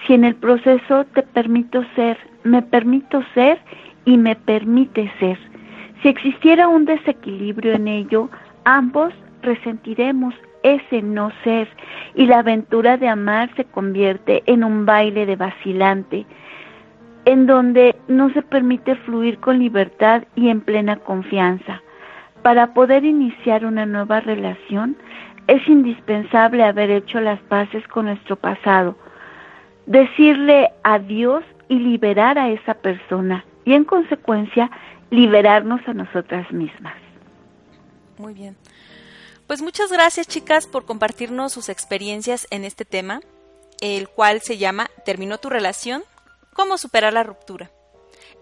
[0.07, 3.59] si en el proceso te permito ser, me permito ser
[4.05, 5.37] y me permite ser.
[6.01, 8.29] Si existiera un desequilibrio en ello,
[8.63, 11.67] ambos resentiremos ese no ser
[12.15, 16.25] y la aventura de amar se convierte en un baile de vacilante,
[17.25, 21.81] en donde no se permite fluir con libertad y en plena confianza.
[22.41, 24.95] Para poder iniciar una nueva relación
[25.47, 28.95] es indispensable haber hecho las paces con nuestro pasado,
[29.85, 34.69] decirle adiós y liberar a esa persona y en consecuencia
[35.09, 36.95] liberarnos a nosotras mismas.
[38.17, 38.55] Muy bien.
[39.51, 43.19] Pues muchas gracias chicas por compartirnos sus experiencias en este tema,
[43.81, 46.05] el cual se llama ¿Terminó tu relación?
[46.53, 47.69] ¿Cómo superar la ruptura?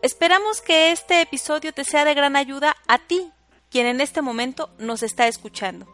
[0.04, 3.32] Esperamos que este episodio te sea de gran ayuda a ti,
[3.72, 5.88] quien en este momento nos está escuchando.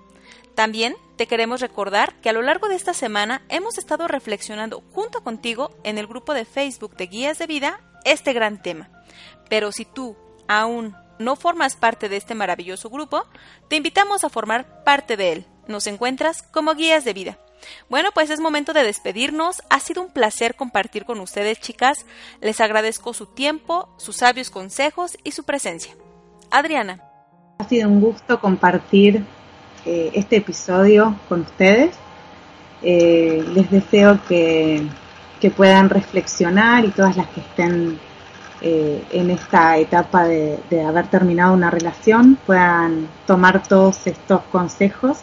[0.54, 5.24] También te queremos recordar que a lo largo de esta semana hemos estado reflexionando junto
[5.24, 8.90] contigo en el grupo de Facebook de Guías de Vida este gran tema.
[9.48, 10.18] Pero si tú
[10.50, 13.26] aún no formas parte de este maravilloso grupo,
[13.70, 15.46] te invitamos a formar parte de él.
[15.68, 17.38] Nos encuentras como guías de vida.
[17.90, 19.64] Bueno, pues es momento de despedirnos.
[19.70, 22.06] Ha sido un placer compartir con ustedes, chicas.
[22.42, 25.94] Les agradezco su tiempo, sus sabios consejos y su presencia.
[26.52, 27.02] Adriana.
[27.60, 29.24] Ha sido un gusto compartir
[29.86, 31.96] eh, este episodio con ustedes.
[32.82, 34.86] Eh, les deseo que,
[35.40, 38.00] que, puedan reflexionar y todas las que estén
[38.62, 45.20] eh, en esta etapa de, de haber terminado una relación puedan tomar todos estos consejos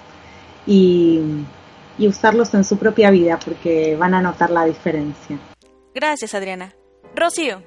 [0.66, 1.20] y,
[1.99, 5.39] y usarlos en su propia vida porque van a notar la diferencia.
[5.95, 6.74] Gracias, Adriana.
[7.14, 7.62] Rocío.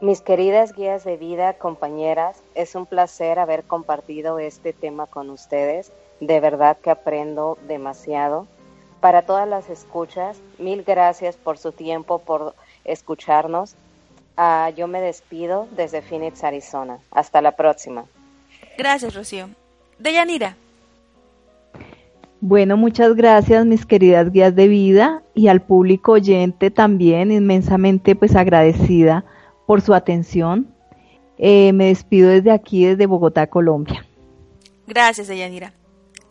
[0.00, 5.92] Mis queridas guías de vida, compañeras, es un placer haber compartido este tema con ustedes.
[6.18, 8.48] De verdad que aprendo demasiado.
[9.00, 13.76] Para todas las escuchas, mil gracias por su tiempo, por escucharnos.
[14.36, 16.98] Uh, yo me despido desde Phoenix, Arizona.
[17.10, 18.04] Hasta la próxima.
[18.78, 19.48] Gracias, Rocío.
[19.98, 20.56] Deyanira.
[22.40, 28.34] Bueno, muchas gracias mis queridas guías de vida y al público oyente también inmensamente pues
[28.34, 29.24] agradecida
[29.64, 30.66] por su atención.
[31.38, 34.04] Eh, me despido desde aquí, desde Bogotá, Colombia.
[34.88, 35.72] Gracias, Deyanira.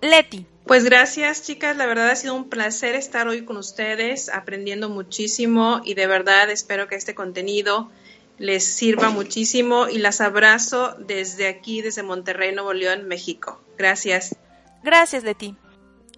[0.01, 0.45] Leti.
[0.65, 1.75] Pues gracias, chicas.
[1.75, 6.49] La verdad ha sido un placer estar hoy con ustedes, aprendiendo muchísimo y de verdad
[6.49, 7.89] espero que este contenido
[8.37, 13.61] les sirva muchísimo y las abrazo desde aquí, desde Monterrey, Nuevo León, México.
[13.77, 14.35] Gracias.
[14.83, 15.55] Gracias, Leti.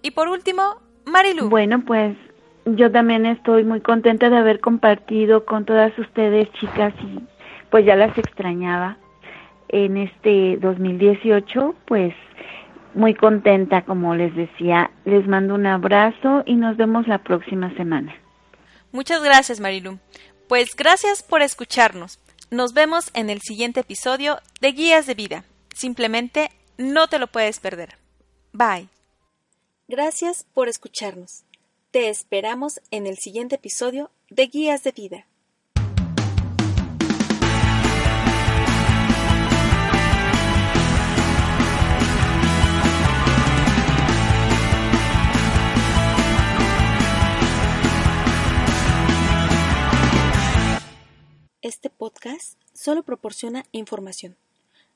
[0.02, 1.48] Y por último, Marilu.
[1.48, 2.16] Bueno, pues
[2.64, 7.20] yo también estoy muy contenta de haber compartido con todas ustedes, chicas, y
[7.70, 8.96] pues ya las extrañaba
[9.68, 12.14] en este 2018, pues
[12.94, 14.90] muy contenta, como les decía.
[15.04, 18.14] Les mando un abrazo y nos vemos la próxima semana.
[18.92, 19.98] Muchas gracias, Marilu.
[20.48, 22.20] Pues gracias por escucharnos.
[22.50, 25.44] Nos vemos en el siguiente episodio de Guías de Vida.
[25.74, 27.96] Simplemente no te lo puedes perder.
[28.52, 28.88] Bye.
[29.88, 31.44] Gracias por escucharnos.
[31.90, 35.26] Te esperamos en el siguiente episodio de Guías de Vida.
[51.64, 54.36] Este podcast solo proporciona información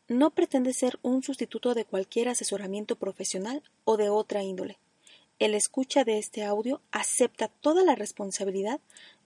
[0.06, 4.76] no pretende ser un sustituto de cualquier asesoramiento profesional o de otra índole.
[5.38, 8.80] El escucha de este audio acepta toda la responsabilidad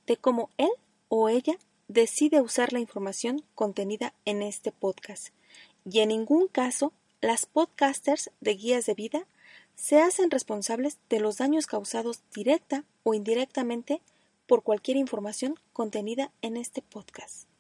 [0.07, 0.71] de cómo él
[1.09, 5.31] o ella decide usar la información contenida en este podcast.
[5.85, 9.27] Y en ningún caso las podcasters de guías de vida
[9.75, 14.01] se hacen responsables de los daños causados directa o indirectamente
[14.53, 17.52] por cualquier información contenida en este podcast.